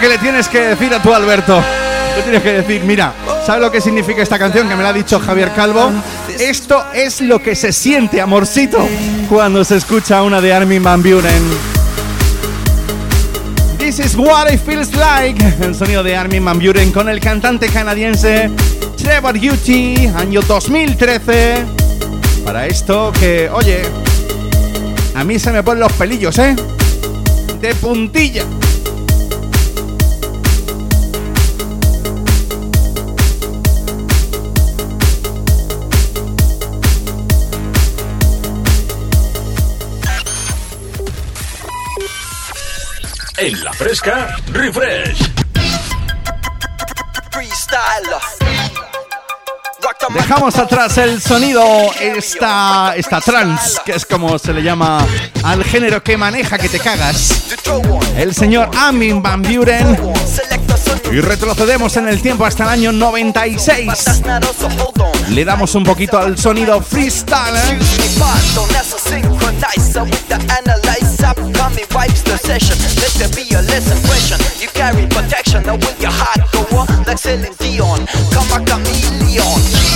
[0.00, 1.62] Que le tienes que decir a tu Alberto.
[2.16, 3.12] Le tienes que decir, mira,
[3.46, 5.92] ¿sabes lo que significa esta canción que me la ha dicho Javier Calvo?
[6.38, 8.88] Esto es lo que se siente, amorcito,
[9.28, 11.42] cuando se escucha una de Armin Van Buren.
[13.78, 15.42] This is what it feels like.
[15.62, 18.50] El sonido de Armin Van Buren con el cantante canadiense
[18.96, 21.64] Trevor Yuti, año 2013.
[22.44, 23.82] Para esto que, oye,
[25.14, 26.56] a mí se me ponen los pelillos, ¿eh?
[27.60, 28.44] De puntilla.
[43.80, 45.30] Fresca, refresh.
[50.10, 51.64] Dejamos atrás el sonido,
[51.98, 55.06] esta, esta trance, que es como se le llama
[55.42, 57.44] al género que maneja que te cagas.
[58.16, 59.96] El señor Amin Van Buren.
[61.10, 64.22] Y retrocedemos en el tiempo hasta el año 96.
[65.30, 67.56] Le damos un poquito al sonido freestyle.
[67.56, 67.78] ¿eh?
[71.36, 71.58] Analyzer.
[71.58, 72.76] Coming vibes the session.
[73.00, 74.38] Let there be a lesson question.
[74.60, 75.62] You carry protection.
[75.64, 78.06] Now will your heart go on like Celine Dion?
[78.32, 79.89] Come a chameleon.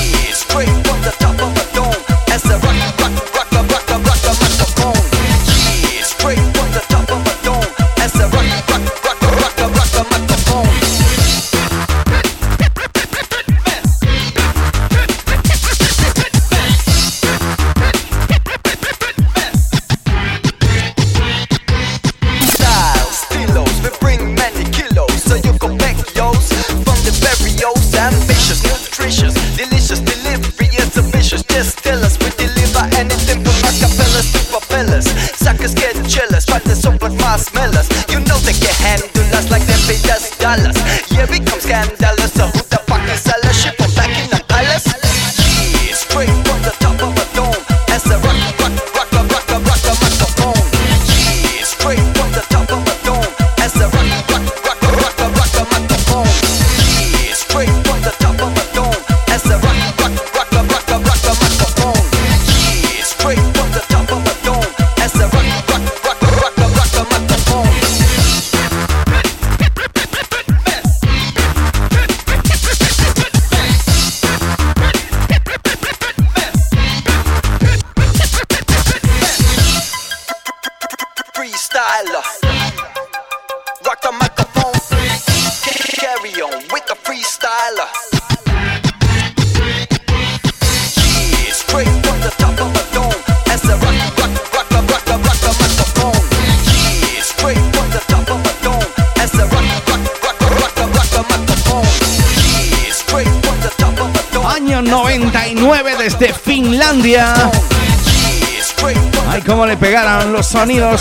[110.54, 111.00] Sonidos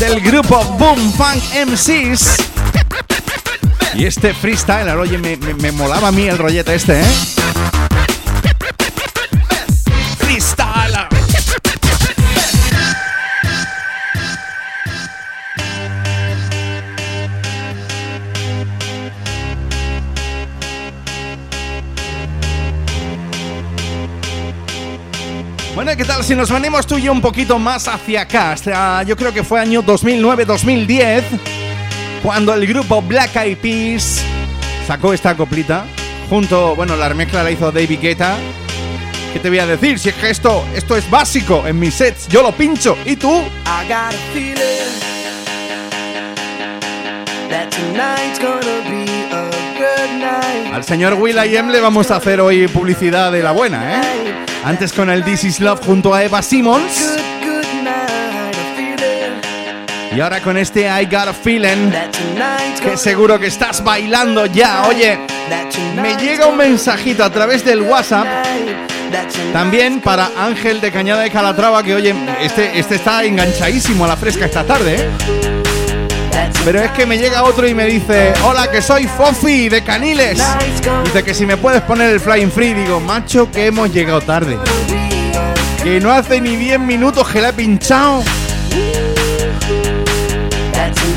[0.00, 2.34] del grupo Boom Funk MCs.
[3.94, 7.04] Y este freestyler, oye, me, me- me molaba a mí el rollete este, ¿eh?
[26.30, 28.52] Si nos venimos tú y yo un poquito más hacia acá?
[28.52, 31.24] Hasta, yo creo que fue año 2009-2010,
[32.22, 34.22] cuando el grupo Black Eyed Peas
[34.86, 35.86] sacó esta coplita.
[36.28, 38.36] Junto, bueno, la remezcla la hizo David Guetta.
[39.32, 39.98] ¿Qué te voy a decir?
[39.98, 42.96] Si es que esto, esto es básico en mis sets, yo lo pincho.
[43.04, 43.28] ¿Y tú?
[43.32, 44.54] I got a feeling
[47.48, 49.02] that tonight's gonna be
[49.32, 50.74] a good night.
[50.74, 54.19] Al señor Will.i.am le vamos a hacer hoy publicidad de la buena, ¿eh?
[54.64, 57.18] Antes con el This Is Love junto a Eva Simmons.
[60.14, 61.92] Y ahora con este I Got a Feeling,
[62.82, 64.84] que seguro que estás bailando ya.
[64.88, 65.18] Oye,
[65.94, 68.26] me llega un mensajito a través del WhatsApp.
[69.52, 74.16] También para Ángel de Cañada de Calatrava, que oye, este, este está enganchadísimo a la
[74.16, 75.59] fresca esta tarde, ¿eh?
[76.64, 80.42] Pero es que me llega otro y me dice, hola, que soy Fofi de Caniles.
[81.04, 84.58] Dice que si me puedes poner el Flying Free, digo, macho, que hemos llegado tarde.
[85.82, 88.22] Que no hace ni 10 minutos que la he pinchado.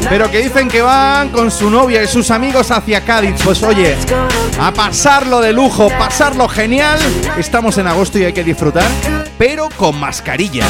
[0.10, 3.36] Pero que dicen que van con su novia y sus amigos hacia Cádiz.
[3.44, 3.98] Pues oye,
[4.60, 7.00] a pasarlo de lujo, pasarlo genial.
[7.38, 8.88] Estamos en agosto y hay que disfrutar,
[9.38, 10.66] pero con mascarilla.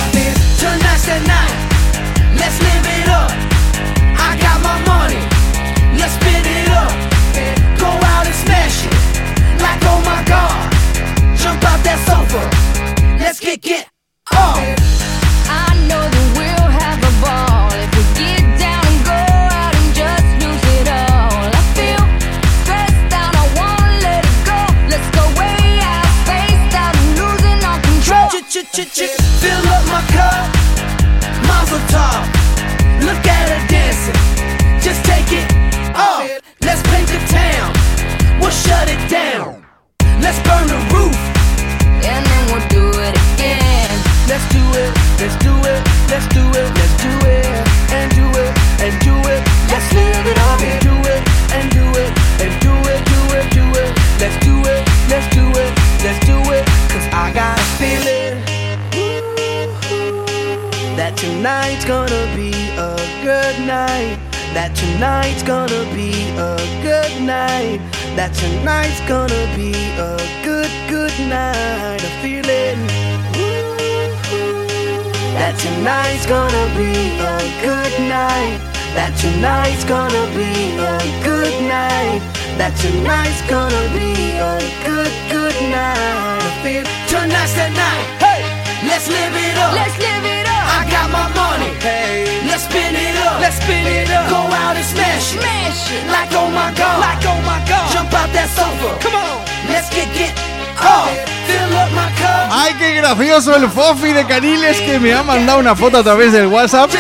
[95.94, 96.12] Smash it.
[96.12, 97.00] Like oh my god.
[97.00, 97.92] Like oh my god.
[97.92, 98.98] Jump out that sofa.
[99.02, 99.42] Come on.
[99.70, 100.34] Let's get get
[100.80, 101.10] off.
[101.48, 102.50] Fill up my cup.
[102.52, 106.32] ¡Ay, qué gracioso el Fofi de Caniles que me ha mandado una foto a través
[106.32, 106.92] del WhatsApp!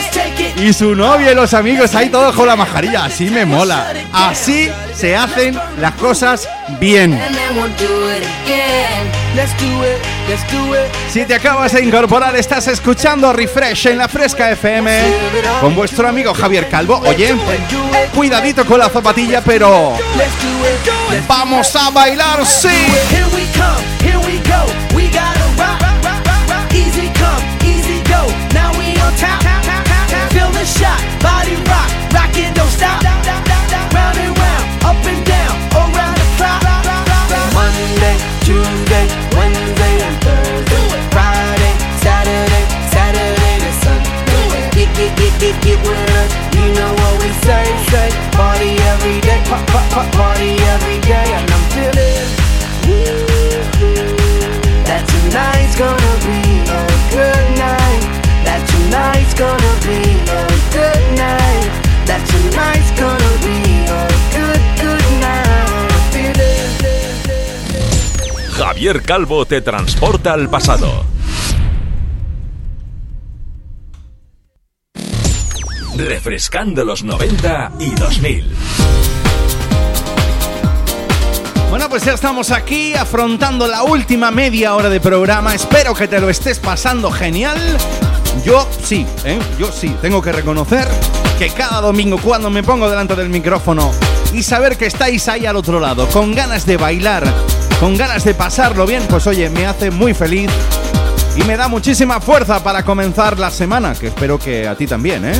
[0.57, 3.05] Y su novia y los amigos ahí todos con la majarilla.
[3.05, 3.93] Así me mola.
[4.11, 6.49] Así se hacen las cosas
[6.79, 7.19] bien.
[11.09, 15.01] Si te acabas de incorporar, estás escuchando Refresh en la Fresca FM
[15.61, 17.01] con vuestro amigo Javier Calvo.
[17.05, 17.35] Oye,
[18.15, 19.97] cuidadito con la zapatilla, pero
[21.27, 22.87] vamos a bailar, sí.
[68.55, 71.03] Javier Calvo te transporta al pasado.
[75.95, 78.55] Refrescando los 90 y 2000.
[81.69, 85.53] Bueno, pues ya estamos aquí afrontando la última media hora de programa.
[85.53, 87.59] Espero que te lo estés pasando genial.
[88.43, 89.39] Yo sí, ¿eh?
[89.59, 90.87] yo sí, tengo que reconocer
[91.37, 93.91] que cada domingo cuando me pongo delante del micrófono
[94.33, 97.23] y saber que estáis ahí al otro lado, con ganas de bailar,
[97.79, 100.49] con ganas de pasarlo bien, pues oye, me hace muy feliz
[101.35, 105.25] y me da muchísima fuerza para comenzar la semana, que espero que a ti también,
[105.25, 105.33] ¿eh?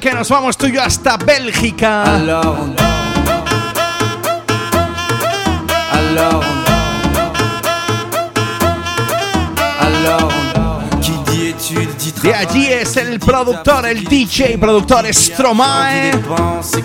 [0.00, 2.04] Que nos vamos tú y yo hasta Bélgica!
[12.22, 16.12] De allí es el productor, el DJ productor Stromae.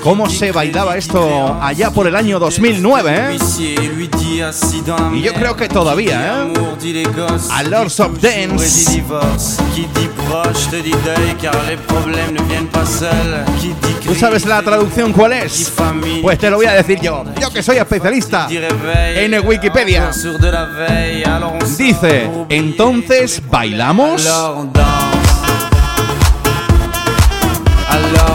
[0.02, 3.38] ¿Cómo se bailaba esto allá por el año 2009, eh?
[5.14, 6.54] Y yo creo que todavía, ¿eh?
[7.52, 9.04] A Lords of Dance.
[14.06, 15.74] ¿Tú sabes la traducción cuál es?
[16.22, 17.24] Pues te lo voy a decir yo.
[17.42, 20.12] Yo que soy especialista en Wikipedia.
[21.78, 24.24] Dice, entonces, ¿bailamos?
[27.96, 28.35] alone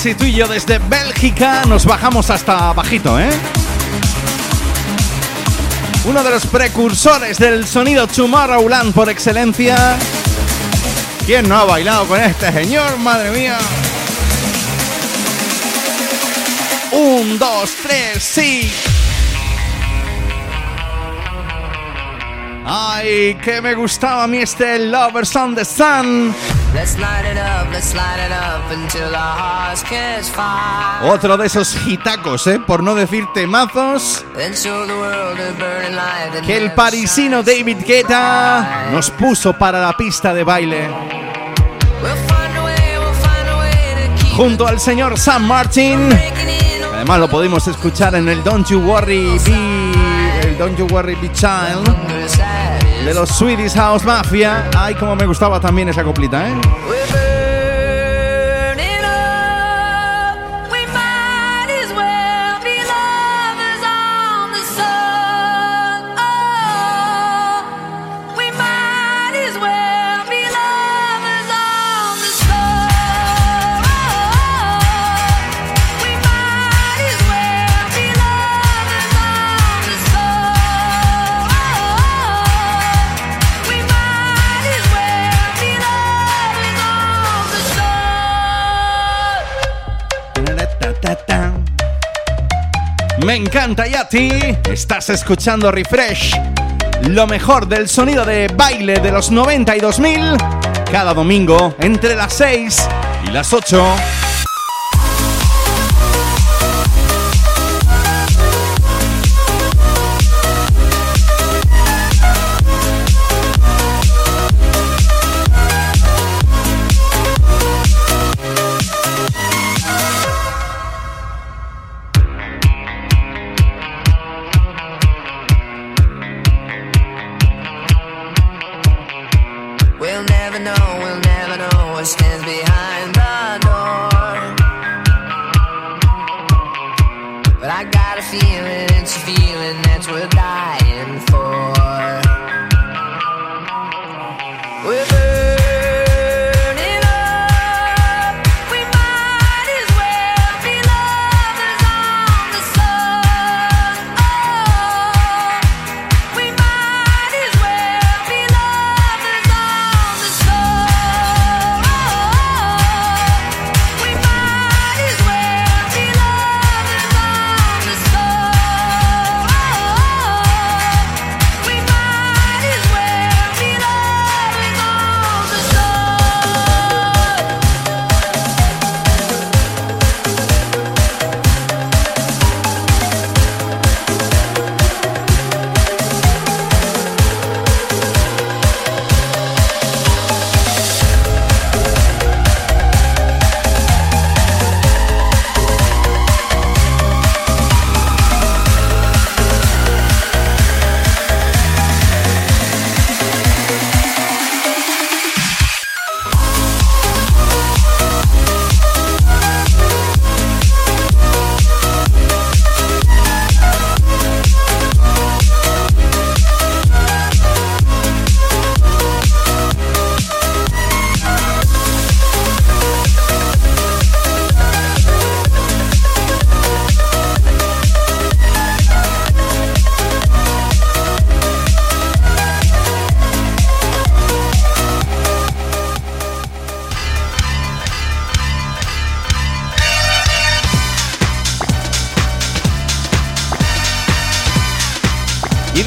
[0.00, 3.28] si tú y yo desde Bélgica nos bajamos hasta bajito, eh?
[6.06, 9.98] Uno de los precursores del sonido Tomorrowland por excelencia.
[11.26, 12.96] ¿Quién no ha bailado con este señor?
[12.96, 13.58] Madre mía.
[16.92, 18.72] Un, dos, tres, sí.
[22.64, 26.34] Ay, que me gustaba a mí este Lovers on the Sun.
[26.72, 31.10] Let's light it up, let's light it up until our hearts catch fire.
[31.10, 32.60] Otro de esos hitacos, ¿eh?
[32.60, 34.24] Por no decir temazos.
[36.46, 40.88] Que el parisino David Guetta nos puso para la pista de baile.
[44.36, 46.08] Junto al señor Sam Martin.
[46.94, 51.32] Además lo pudimos escuchar en el Don't You Worry Be, el Don't You Worry Be
[51.32, 52.09] Child
[53.10, 54.70] de los Swedish House Mafia.
[54.76, 56.54] Ay, como me gustaba también esa coplita, ¿eh?
[93.30, 94.28] Me encanta y a ti.
[94.68, 96.36] Estás escuchando Refresh.
[97.10, 100.36] Lo mejor del sonido de baile de los 90 y 2000.
[100.90, 102.88] Cada domingo entre las 6
[103.28, 104.19] y las 8.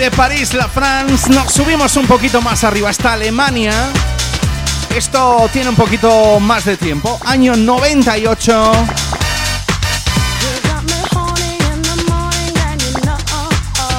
[0.03, 3.71] De París, la France, nos subimos un poquito más arriba hasta Alemania.
[4.93, 7.17] Esto tiene un poquito más de tiempo.
[7.23, 8.71] Año 98.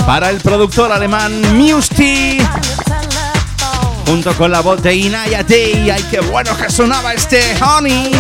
[0.07, 2.37] Para el productor alemán Musti.
[4.07, 5.89] Junto con la voz de Inaya Day.
[5.89, 8.11] Ay, qué bueno que sonaba este Honey.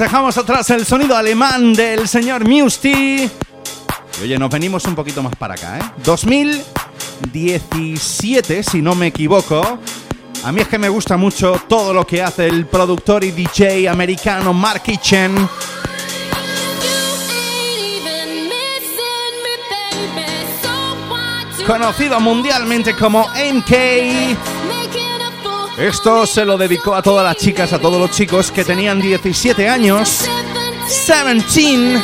[0.00, 2.90] Dejamos atrás el sonido alemán del señor Musti.
[2.90, 3.30] Y
[4.22, 5.82] oye, nos venimos un poquito más para acá, ¿eh?
[6.04, 9.78] 2017, si no me equivoco.
[10.42, 13.90] A mí es que me gusta mucho todo lo que hace el productor y DJ
[13.90, 15.46] americano Mark Kitchen.
[21.66, 24.49] Conocido mundialmente como MK.
[25.80, 29.66] Esto se lo dedicó a todas las chicas, a todos los chicos que tenían 17
[29.66, 30.28] años.
[31.06, 32.02] 17.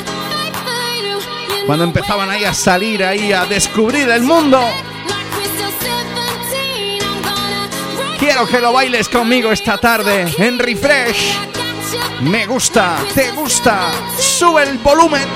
[1.66, 4.66] Cuando empezaban ahí a salir, ahí a descubrir el mundo.
[8.18, 11.38] Quiero que lo bailes conmigo esta tarde en Refresh.
[12.22, 13.90] Me gusta, te gusta.
[14.18, 15.28] Sube el volumen.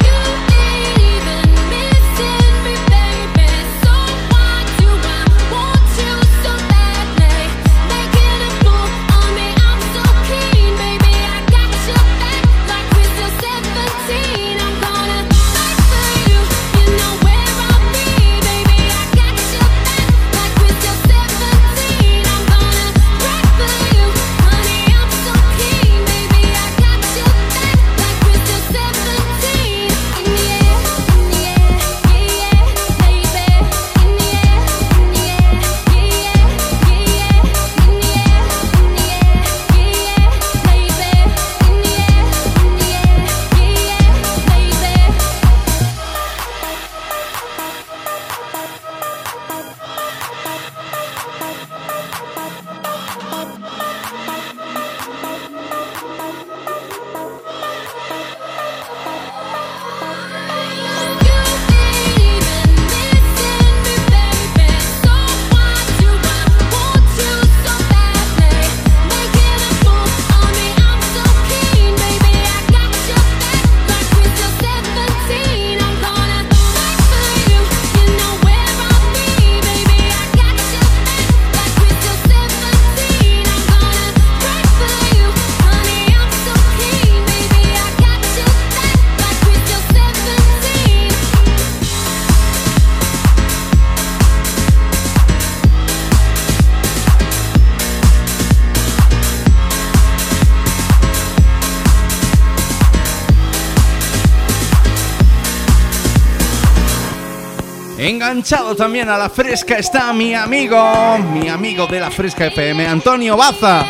[108.40, 113.36] Enganchado también a la fresca está mi amigo, mi amigo de la fresca FM, Antonio
[113.36, 113.84] Baza.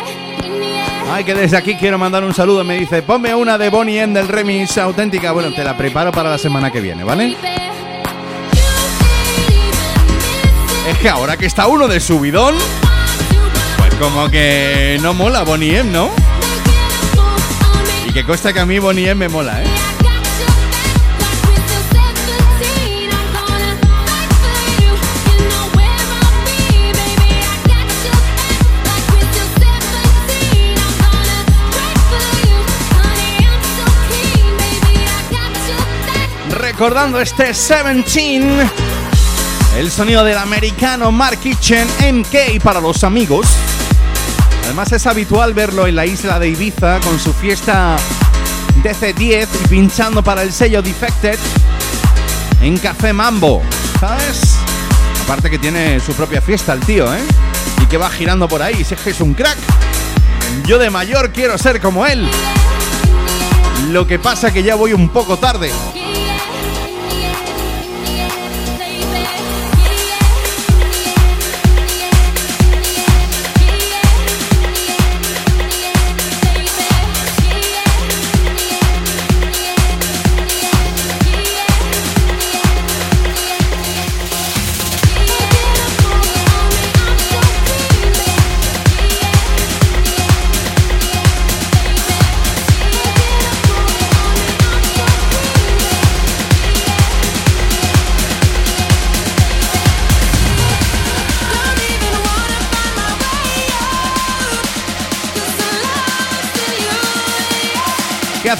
[1.09, 2.65] Ay, que desde aquí quiero mandar un saludo.
[2.65, 5.31] Me dice, ponme una de Bonnie M del remix auténtica.
[5.31, 7.37] Bueno, te la preparo para la semana que viene, ¿vale?
[10.89, 12.55] Es que ahora que está uno de subidón,
[13.77, 16.09] pues como que no mola Bonnie M, ¿no?
[18.05, 19.70] Y que cuesta que a mí Bonnie M me mola, ¿eh?
[36.81, 38.43] Recordando este 17.
[39.77, 43.45] El sonido del americano Mark Kitchen MK para los amigos.
[44.63, 47.97] Además es habitual verlo en la isla de Ibiza con su fiesta
[48.81, 51.37] DC10 y pinchando para el sello Defected
[52.63, 53.61] en Café Mambo,
[53.99, 54.55] ¿sabes?
[55.23, 57.21] Aparte que tiene su propia fiesta el tío, ¿eh?
[57.79, 59.59] Y que va girando por ahí, si es que es un crack.
[60.65, 62.27] Yo de mayor quiero ser como él.
[63.91, 65.71] Lo que pasa que ya voy un poco tarde.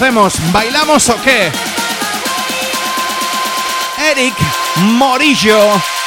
[0.02, 0.34] Hacemos?
[0.52, 1.52] ¿Bailamos o qué?
[3.99, 4.34] Eric
[4.98, 6.01] Morillo.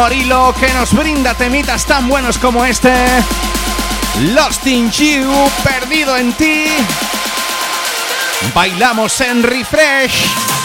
[0.00, 2.94] Morillo que nos brinda temitas tan buenos como este.
[4.32, 6.66] Lost in You, perdido en ti.
[8.54, 10.57] Bailamos en refresh.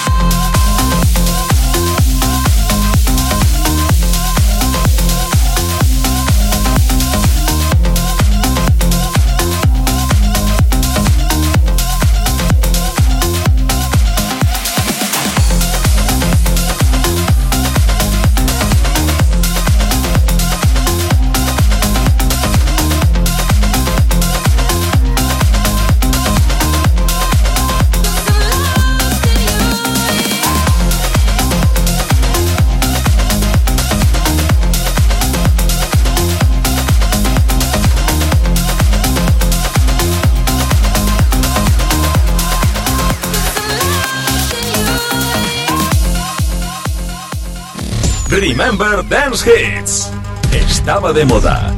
[48.46, 50.12] Remember Dance Hits.
[50.52, 51.74] Estaba de moda.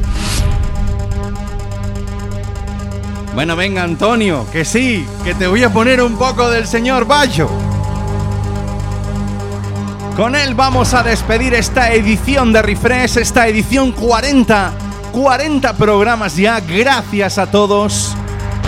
[3.36, 7.48] Bueno, venga Antonio, que sí, que te voy a poner un poco del señor Bayo.
[10.16, 14.72] Con él vamos a despedir esta edición de Refresh, esta edición 40.
[15.12, 18.16] 40 programas ya, gracias a todos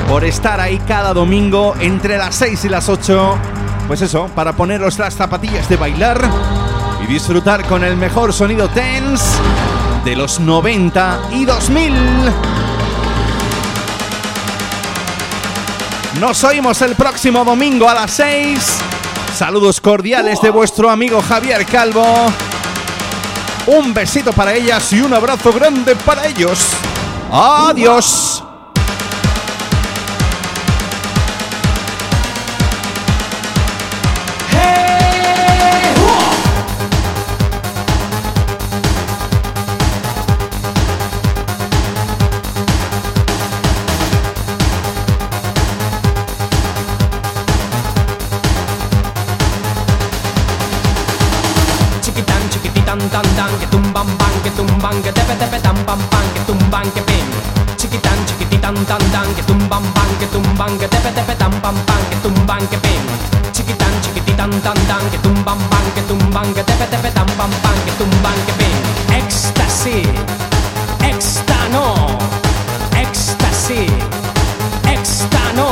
[0.09, 3.37] por estar ahí cada domingo entre las 6 y las 8.
[3.89, 6.21] Pues eso, para poneros las zapatillas de bailar
[7.03, 9.25] y disfrutar con el mejor sonido tense
[10.05, 11.95] de los 90 y 2000.
[16.21, 18.59] Nos oímos el próximo domingo a las 6.
[19.37, 22.05] Saludos cordiales de vuestro amigo Javier Calvo.
[23.67, 26.71] Un besito para ellas y un abrazo grande para ellos.
[27.31, 28.28] Adiós.
[53.79, 57.27] Tumban, pan, que tumban, que tepe, tepe, tan, pan, pan, que tumban, que pim.
[57.77, 62.03] Chiquitan, chiquititan, tan, tan, que tumban, pan, que tumban, que tepe, tepe, tan, pan, pan,
[62.11, 63.03] que tumban, que pim.
[63.53, 67.79] Chiquitan, chiquititan, tan, tan, que tumban, pan, que tumban, que tepe, tepe, tan, pan, pan,
[67.85, 68.77] que tumban, que pim.
[69.21, 70.09] Éxtasis,
[71.11, 72.19] éxtano,
[73.03, 73.93] éxtasis,
[74.95, 75.69] éxtano.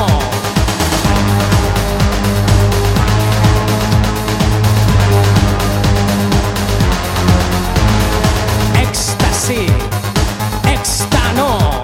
[9.48, 9.70] Éxtasis,
[10.74, 11.80] éxtano,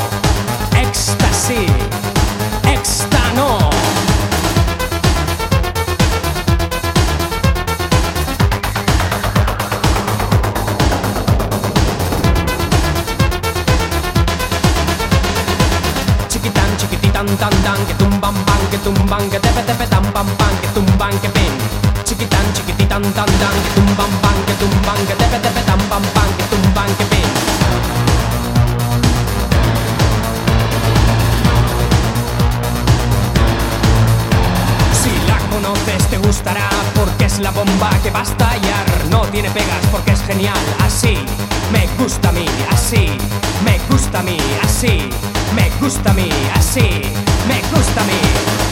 [0.74, 1.70] éxtasis,
[2.66, 3.70] éxtano.
[16.28, 20.54] Chiquitan, chiquititan, tan, tan, que tumban, pan, que tumban, que tepe, tepe, tan, pan, pan,
[20.60, 21.52] que tumban, que pin.
[22.04, 26.28] Chiquitan, chiquititan, tan, tan, que tumban, pan, que tumban, que tepe, tepe, tan, pan, pan,
[26.36, 27.51] que tumban, que pin.
[35.02, 38.86] Si la conoces te gustará porque es la bomba que va a estallar.
[39.10, 40.58] No tiene pegas porque es genial.
[40.80, 41.18] Así
[41.72, 43.10] me gusta a mí, así
[43.64, 45.08] me gusta a mí, así
[45.54, 47.02] me gusta a mí, así
[47.48, 48.71] me gusta a mí.